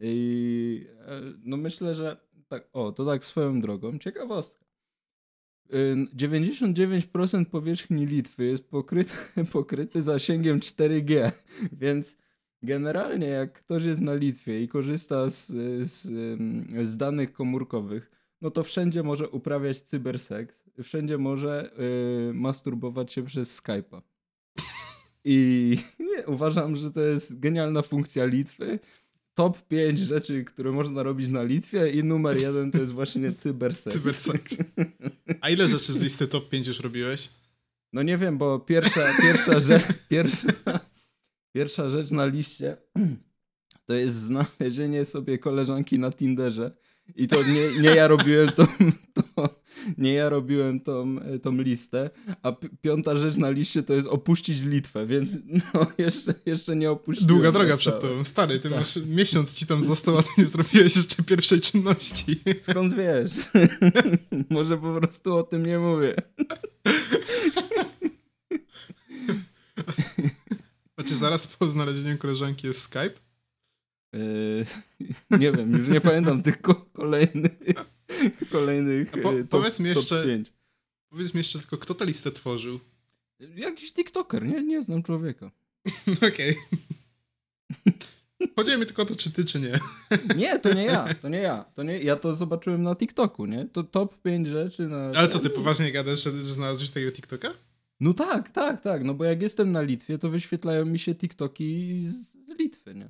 I 0.00 0.86
e, 1.06 1.20
no 1.44 1.56
myślę, 1.56 1.94
że 1.94 2.16
tak, 2.48 2.68
o, 2.72 2.92
to 2.92 3.06
tak 3.06 3.24
swoją 3.24 3.60
drogą, 3.60 3.98
ciekawostka. 3.98 4.64
Y, 5.74 5.96
99% 6.16 7.44
powierzchni 7.44 8.06
Litwy 8.06 8.44
jest 8.44 8.64
pokryty, 8.68 9.14
pokryty 9.52 10.02
zasięgiem 10.02 10.60
4G, 10.60 11.32
więc 11.72 12.16
generalnie 12.62 13.26
jak 13.26 13.52
ktoś 13.52 13.84
jest 13.84 14.00
na 14.00 14.14
Litwie 14.14 14.62
i 14.62 14.68
korzysta 14.68 15.30
z, 15.30 15.46
z, 15.90 16.02
z 16.88 16.96
danych 16.96 17.32
komórkowych, 17.32 18.10
no 18.40 18.50
to 18.50 18.62
wszędzie 18.62 19.02
może 19.02 19.28
uprawiać 19.28 19.80
cyberseks, 19.80 20.64
wszędzie 20.82 21.18
może 21.18 21.70
y, 22.30 22.34
masturbować 22.34 23.12
się 23.12 23.22
przez 23.22 23.62
Skype'a. 23.62 24.02
I 25.24 25.76
nie, 26.16 26.26
uważam, 26.26 26.76
że 26.76 26.90
to 26.90 27.00
jest 27.00 27.40
genialna 27.40 27.82
funkcja 27.82 28.24
Litwy. 28.24 28.78
Top 29.38 29.68
5 29.68 30.00
rzeczy, 30.00 30.44
które 30.44 30.72
można 30.72 31.02
robić 31.02 31.28
na 31.28 31.42
Litwie 31.42 31.90
i 31.90 32.04
numer 32.04 32.36
jeden 32.36 32.70
to 32.70 32.78
jest 32.78 32.92
właśnie 32.92 33.32
cyberseks. 33.42 33.96
Cyberseks. 33.96 34.56
A 35.40 35.50
ile 35.50 35.68
rzeczy 35.68 35.92
z 35.92 36.00
listy 36.00 36.28
top 36.28 36.48
5 36.48 36.66
już 36.66 36.80
robiłeś? 36.80 37.28
No 37.92 38.02
nie 38.02 38.18
wiem, 38.18 38.38
bo 38.38 38.58
pierwsza, 38.58 39.00
pierwsza, 39.22 39.60
rzecz, 39.60 39.84
pierwsza, 40.08 40.52
pierwsza 41.54 41.90
rzecz 41.90 42.10
na 42.10 42.26
liście 42.26 42.76
to 43.86 43.94
jest 43.94 44.16
znalezienie 44.16 45.04
sobie 45.04 45.38
koleżanki 45.38 45.98
na 45.98 46.12
Tinderze. 46.12 46.76
I 47.16 47.28
to 47.28 47.42
nie, 47.42 47.82
nie 47.82 47.88
ja 47.94 48.08
robiłem 48.08 48.48
tą, 48.48 48.66
to, 49.14 49.22
nie 49.98 50.12
ja 50.12 50.28
robiłem 50.28 50.80
tą, 50.80 51.16
tą 51.42 51.52
listę, 51.62 52.10
a 52.42 52.52
pi- 52.52 52.68
piąta 52.80 53.16
rzecz 53.16 53.36
na 53.36 53.50
liście 53.50 53.82
to 53.82 53.94
jest 53.94 54.06
opuścić 54.06 54.60
Litwę, 54.60 55.06
więc 55.06 55.30
no 55.74 55.86
jeszcze, 55.98 56.34
jeszcze 56.46 56.76
nie 56.76 56.90
opuściłem. 56.90 57.28
Długa 57.28 57.52
droga 57.52 57.76
przed 57.76 58.00
tobą. 58.00 58.24
Stary, 58.24 58.60
ty 58.60 58.68
Tak. 58.70 58.78
masz 58.78 58.96
miesiąc 59.06 59.52
ci 59.52 59.66
tam 59.66 59.82
został, 59.82 60.18
a 60.18 60.22
ty 60.22 60.28
nie 60.38 60.46
zrobiłeś 60.46 60.96
jeszcze 60.96 61.22
pierwszej 61.22 61.60
czynności. 61.60 62.40
Skąd 62.62 62.94
wiesz? 62.94 63.32
Może 64.50 64.78
po 64.78 64.94
prostu 64.94 65.34
o 65.34 65.42
tym 65.42 65.66
nie 65.66 65.78
mówię. 65.78 66.14
Znaczy 70.98 71.14
zaraz 71.14 71.46
po 71.46 71.70
znalezieniu 71.70 72.18
koleżanki 72.18 72.66
jest 72.66 72.80
Skype? 72.80 73.10
Yy, 74.12 74.64
nie 75.38 75.52
wiem, 75.52 75.72
już 75.72 75.88
nie 75.88 76.00
pamiętam 76.00 76.42
tych 76.42 76.60
ko- 76.60 76.86
kolejnych 76.92 77.52
kolejnych 78.52 79.10
po- 79.10 79.32
yy, 79.32 79.40
top, 79.40 79.50
powiedz 79.50 79.80
mi 79.80 79.88
jeszcze- 79.88 80.24
5. 80.26 80.52
Powiedz 81.10 81.34
mi 81.34 81.38
jeszcze 81.38 81.58
tylko, 81.58 81.78
kto 81.78 81.94
tę 81.94 82.04
listę 82.06 82.32
tworzył? 82.32 82.80
Jakiś 83.56 83.92
TikToker, 83.92 84.44
nie, 84.46 84.62
nie 84.62 84.82
znam 84.82 85.02
człowieka. 85.02 85.50
Okej. 86.28 86.56
Chodziło 88.56 88.78
mi 88.78 88.86
tylko 88.86 89.02
o 89.02 89.06
to, 89.06 89.16
czy 89.16 89.32
ty, 89.32 89.44
czy 89.44 89.60
nie. 89.60 89.80
Nie, 90.36 90.58
to 90.58 90.74
nie 90.74 90.84
ja, 90.84 91.14
to 91.14 91.28
nie 91.28 91.38
ja. 91.38 91.64
To 91.74 91.82
nie, 91.82 91.98
ja 91.98 92.16
to 92.16 92.36
zobaczyłem 92.36 92.82
na 92.82 92.96
TikToku, 92.96 93.46
nie? 93.46 93.66
To 93.72 93.82
top 93.84 94.22
5 94.22 94.48
rzeczy 94.48 94.88
na... 94.88 94.96
Ale 95.14 95.28
co, 95.28 95.38
ty 95.38 95.50
poważnie 95.50 95.92
gadasz, 95.92 96.24
że, 96.24 96.30
że 96.30 96.54
znalazłeś 96.54 96.90
tego 96.90 97.12
TikToka? 97.12 97.54
No 98.00 98.14
tak, 98.14 98.50
tak, 98.50 98.80
tak, 98.80 99.04
no 99.04 99.14
bo 99.14 99.24
jak 99.24 99.42
jestem 99.42 99.72
na 99.72 99.82
Litwie, 99.82 100.18
to 100.18 100.30
wyświetlają 100.30 100.84
mi 100.84 100.98
się 100.98 101.14
TikToki 101.14 101.98
z, 102.00 102.32
z 102.50 102.58
Litwy, 102.58 102.94
nie? 102.94 103.08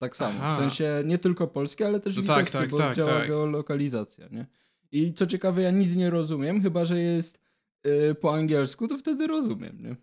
Tak 0.00 0.16
samo. 0.16 0.38
Aha. 0.42 0.54
W 0.54 0.58
sensie 0.58 1.02
nie 1.04 1.18
tylko 1.18 1.46
polskie, 1.46 1.86
ale 1.86 2.00
też 2.00 2.16
No 2.16 2.22
tak, 2.22 2.38
litewskie, 2.38 2.58
tak, 2.58 2.70
bo 2.70 2.78
tak, 2.78 2.96
działa 2.96 3.10
tak. 3.18 3.28
geolokalizacja, 3.28 4.28
nie? 4.28 4.46
I 4.92 5.12
co 5.14 5.26
ciekawe, 5.26 5.62
ja 5.62 5.70
nic 5.70 5.96
nie 5.96 6.10
rozumiem, 6.10 6.62
chyba 6.62 6.84
że 6.84 6.98
jest 7.00 7.40
y, 7.86 8.14
po 8.14 8.34
angielsku, 8.34 8.88
to 8.88 8.98
wtedy 8.98 9.26
rozumiem, 9.26 9.82
nie? 9.82 9.96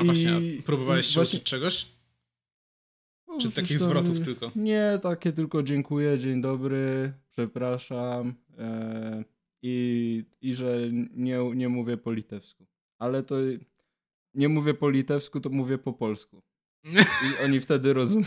A 0.00 0.04
właśnie, 0.04 0.40
I- 0.40 0.62
próbowałeś 0.62 1.06
i 1.06 1.12
się 1.12 1.14
właśnie- 1.14 1.36
uczyć 1.38 1.48
czegoś? 1.50 1.86
O, 3.26 3.38
Czy 3.40 3.50
takich 3.50 3.78
zwrotów 3.78 4.18
nie- 4.18 4.24
tylko? 4.24 4.50
Nie, 4.56 4.98
takie 5.02 5.32
tylko 5.32 5.62
dziękuję, 5.62 6.18
dzień 6.18 6.40
dobry, 6.40 7.12
przepraszam 7.28 8.34
e, 8.58 9.24
i, 9.62 10.24
i 10.40 10.54
że 10.54 10.78
nie, 11.14 11.38
nie 11.54 11.68
mówię 11.68 11.96
po 11.96 12.12
litewsku. 12.12 12.66
Ale 12.98 13.22
to 13.22 13.36
nie 14.34 14.48
mówię 14.48 14.74
po 14.74 14.90
litewsku, 14.90 15.40
to 15.40 15.50
mówię 15.50 15.78
po 15.78 15.92
polsku. 15.92 16.42
I 16.84 17.44
oni 17.44 17.60
wtedy 17.60 17.92
rozumią. 17.92 18.26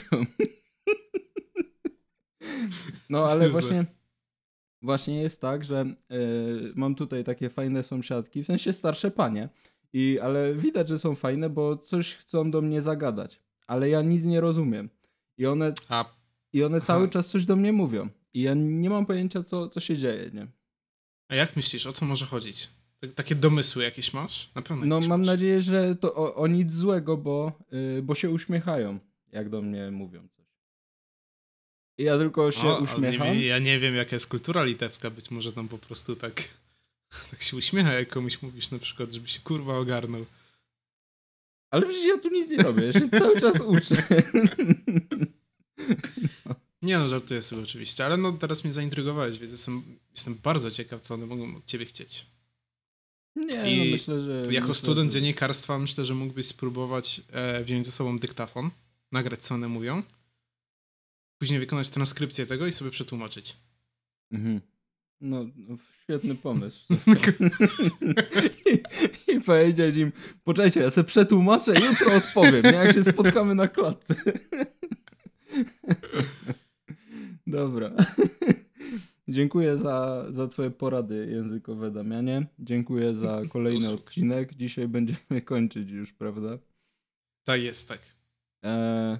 No 3.09 3.25
ale 3.25 3.49
właśnie 3.49 3.85
właśnie 4.83 5.21
jest 5.21 5.41
tak, 5.41 5.63
że 5.63 5.79
e, 5.79 5.95
mam 6.75 6.95
tutaj 6.95 7.23
takie 7.23 7.49
fajne 7.49 7.83
sąsiadki, 7.83 8.43
w 8.43 8.47
sensie 8.47 8.73
starsze 8.73 9.11
panie. 9.11 9.49
I, 9.93 10.19
ale 10.21 10.55
widać, 10.55 10.89
że 10.89 10.99
są 10.99 11.15
fajne, 11.15 11.49
bo 11.49 11.77
coś 11.77 12.15
chcą 12.15 12.51
do 12.51 12.61
mnie 12.61 12.81
zagadać. 12.81 13.39
Ale 13.67 13.89
ja 13.89 14.01
nic 14.01 14.25
nie 14.25 14.41
rozumiem. 14.41 14.89
I 15.37 15.45
one, 15.45 15.73
A 15.89 16.05
i 16.53 16.63
one 16.63 16.81
cały 16.81 17.09
czas 17.09 17.27
coś 17.27 17.45
do 17.45 17.55
mnie 17.55 17.73
mówią. 17.73 18.09
I 18.33 18.41
ja 18.41 18.53
nie 18.53 18.89
mam 18.89 19.05
pojęcia, 19.05 19.43
co, 19.43 19.69
co 19.69 19.79
się 19.79 19.97
dzieje, 19.97 20.31
nie? 20.33 20.47
A 21.27 21.35
jak 21.35 21.55
myślisz, 21.55 21.87
o 21.87 21.93
co 21.93 22.05
może 22.05 22.25
chodzić? 22.25 22.69
Tak- 23.03 23.13
Takie 23.13 23.35
domysły 23.35 23.83
jakieś 23.83 24.13
masz? 24.13 24.49
Na 24.55 24.61
pewno 24.61 24.85
No 24.85 25.01
mam 25.01 25.19
masz. 25.19 25.27
nadzieję, 25.27 25.61
że 25.61 25.95
to 25.95 26.15
o, 26.15 26.35
o 26.35 26.47
nic 26.47 26.71
złego, 26.71 27.17
bo, 27.17 27.51
y, 27.97 28.01
bo 28.01 28.15
się 28.15 28.29
uśmiechają, 28.29 28.99
jak 29.31 29.49
do 29.49 29.61
mnie 29.61 29.91
mówią 29.91 30.27
coś. 30.27 30.45
I 31.97 32.03
ja 32.03 32.17
tylko 32.17 32.51
się 32.51 32.67
O, 32.67 32.79
uśmiecham. 32.79 33.27
Nie, 33.27 33.45
ja 33.45 33.59
nie 33.59 33.79
wiem, 33.79 33.95
jaka 33.95 34.15
jest 34.15 34.27
kultura 34.27 34.63
litewska. 34.63 35.09
Być 35.09 35.31
może 35.31 35.53
tam 35.53 35.67
po 35.67 35.77
prostu 35.77 36.15
tak, 36.15 36.43
tak 37.31 37.41
się 37.41 37.57
uśmiecha, 37.57 37.93
jak 37.93 38.09
komuś 38.09 38.41
mówisz 38.41 38.71
na 38.71 38.79
przykład, 38.79 39.11
żeby 39.11 39.27
się 39.27 39.39
kurwa 39.39 39.77
ogarnął. 39.77 40.25
Ale 41.71 41.85
przecież 41.85 42.05
ja 42.05 42.17
tu 42.17 42.29
nic 42.29 42.49
nie 42.49 42.57
robię, 42.57 42.85
ja 42.85 42.93
się 42.93 43.09
cały 43.09 43.41
czas 43.41 43.61
uczę. 43.61 43.95
Nie 46.81 46.97
no, 46.97 47.07
żartuję 47.09 47.41
sobie 47.41 47.63
oczywiście, 47.63 48.05
ale 48.05 48.17
no 48.17 48.31
teraz 48.31 48.63
mnie 48.63 48.73
zaintrygowałeś, 48.73 49.37
więc 49.39 49.51
jestem, 49.51 49.83
jestem 50.15 50.35
bardzo 50.43 50.71
ciekaw, 50.71 51.01
co 51.01 51.13
one 51.13 51.25
mogą 51.25 51.55
od 51.55 51.65
ciebie 51.65 51.85
chcieć. 51.85 52.25
Nie, 53.35 53.73
I 53.73 53.77
no 53.85 53.91
myślę, 53.91 54.19
że... 54.19 54.31
Jako 54.31 54.67
myślę, 54.67 54.73
student 54.73 55.11
że... 55.11 55.19
dziennikarstwa 55.19 55.79
myślę, 55.79 56.05
że 56.05 56.15
mógłbyś 56.15 56.45
spróbować 56.45 57.21
e, 57.31 57.63
wziąć 57.63 57.85
ze 57.85 57.91
sobą 57.91 58.19
dyktafon, 58.19 58.69
nagrać 59.11 59.43
co 59.43 59.55
one 59.55 59.67
mówią, 59.67 60.03
później 61.37 61.59
wykonać 61.59 61.89
transkrypcję 61.89 62.45
tego 62.45 62.67
i 62.67 62.71
sobie 62.71 62.91
przetłumaczyć. 62.91 63.57
Mhm. 64.31 64.61
No, 65.21 65.45
no, 65.55 65.77
świetny 66.03 66.35
pomysł. 66.35 66.87
I, 69.27 69.31
I 69.31 69.41
powiedzieć 69.41 69.97
im, 69.97 70.11
poczekajcie, 70.43 70.79
ja 70.79 70.91
sobie 70.91 71.07
przetłumaczę, 71.07 71.73
jutro 71.79 72.13
odpowiem, 72.13 72.63
nie? 72.63 72.71
jak 72.71 72.93
się 72.93 73.03
spotkamy 73.03 73.55
na 73.55 73.67
klatce. 73.67 74.15
Dobra. 77.47 77.91
Dziękuję 79.27 79.77
za, 79.77 80.25
za 80.29 80.47
twoje 80.47 80.71
porady 80.71 81.27
językowe, 81.31 81.91
Damianie. 81.91 82.45
Dziękuję 82.59 83.15
za 83.15 83.41
kolejny 83.53 83.89
odcinek. 83.89 84.55
Dzisiaj 84.55 84.87
będziemy 84.87 85.41
kończyć 85.45 85.89
już, 85.89 86.13
prawda? 86.13 86.57
Tak 87.47 87.61
jest, 87.61 87.87
tak. 87.87 87.99
E, 88.65 89.19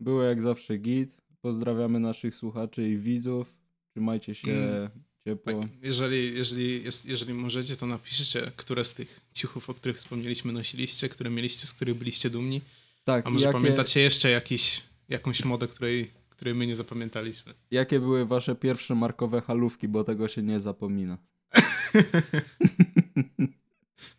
było 0.00 0.22
jak 0.22 0.40
zawsze 0.42 0.78
git. 0.78 1.16
Pozdrawiamy 1.40 2.00
naszych 2.00 2.34
słuchaczy 2.34 2.88
i 2.88 2.96
widzów. 2.98 3.56
Trzymajcie 3.90 4.34
się 4.34 4.50
Mm. 4.52 4.90
ciepło. 5.24 5.60
tak. 5.62 5.70
Jeżeli, 5.82 6.34
jeżeli, 6.34 6.84
jeżeli 7.04 7.34
możecie, 7.34 7.76
to 7.76 7.86
napiszcie, 7.86 8.52
które 8.56 8.84
z 8.84 8.94
tych 8.94 9.20
ciuchów, 9.34 9.70
o 9.70 9.74
których 9.74 9.96
wspomnieliśmy, 9.96 10.52
nosiliście, 10.52 11.08
które 11.08 11.30
mieliście, 11.30 11.66
z 11.66 11.72
których 11.72 11.94
byliście 11.94 12.30
dumni. 12.30 12.60
Tak, 13.04 13.26
A 13.26 13.30
może 13.30 13.46
jakie, 13.46 13.58
pamiętacie 13.58 14.00
jeszcze 14.00 14.30
jakiś, 14.30 14.82
jakąś 15.08 15.44
modę, 15.44 15.68
której, 15.68 16.10
której 16.36 16.54
my 16.54 16.66
nie 16.66 16.76
zapamiętaliśmy? 16.76 17.54
jakie 17.70 18.00
były 18.00 18.26
wasze 18.26 18.54
pierwsze 18.54 18.94
markowe 18.94 19.40
halówki, 19.40 19.88
bo 19.88 20.04
tego 20.04 20.28
się 20.28 20.42
nie 20.42 20.60
zapomina. 20.60 21.18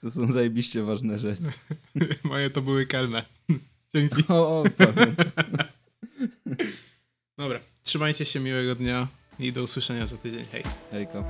To 0.01 0.11
są 0.11 0.31
zajebiście 0.31 0.83
ważne 0.83 1.19
rzeczy. 1.19 1.51
Moje 2.23 2.49
to 2.49 2.61
były 2.61 2.85
kelme. 2.85 3.25
Dzięki. 3.95 4.23
O, 4.27 4.61
o. 4.61 4.63
Dobra, 7.37 7.59
trzymajcie 7.83 8.25
się, 8.25 8.39
miłego 8.39 8.75
dnia 8.75 9.07
i 9.39 9.53
do 9.53 9.63
usłyszenia 9.63 10.07
za 10.07 10.17
tydzień. 10.17 10.45
Hej. 10.51 10.63
Hejka. 10.91 11.23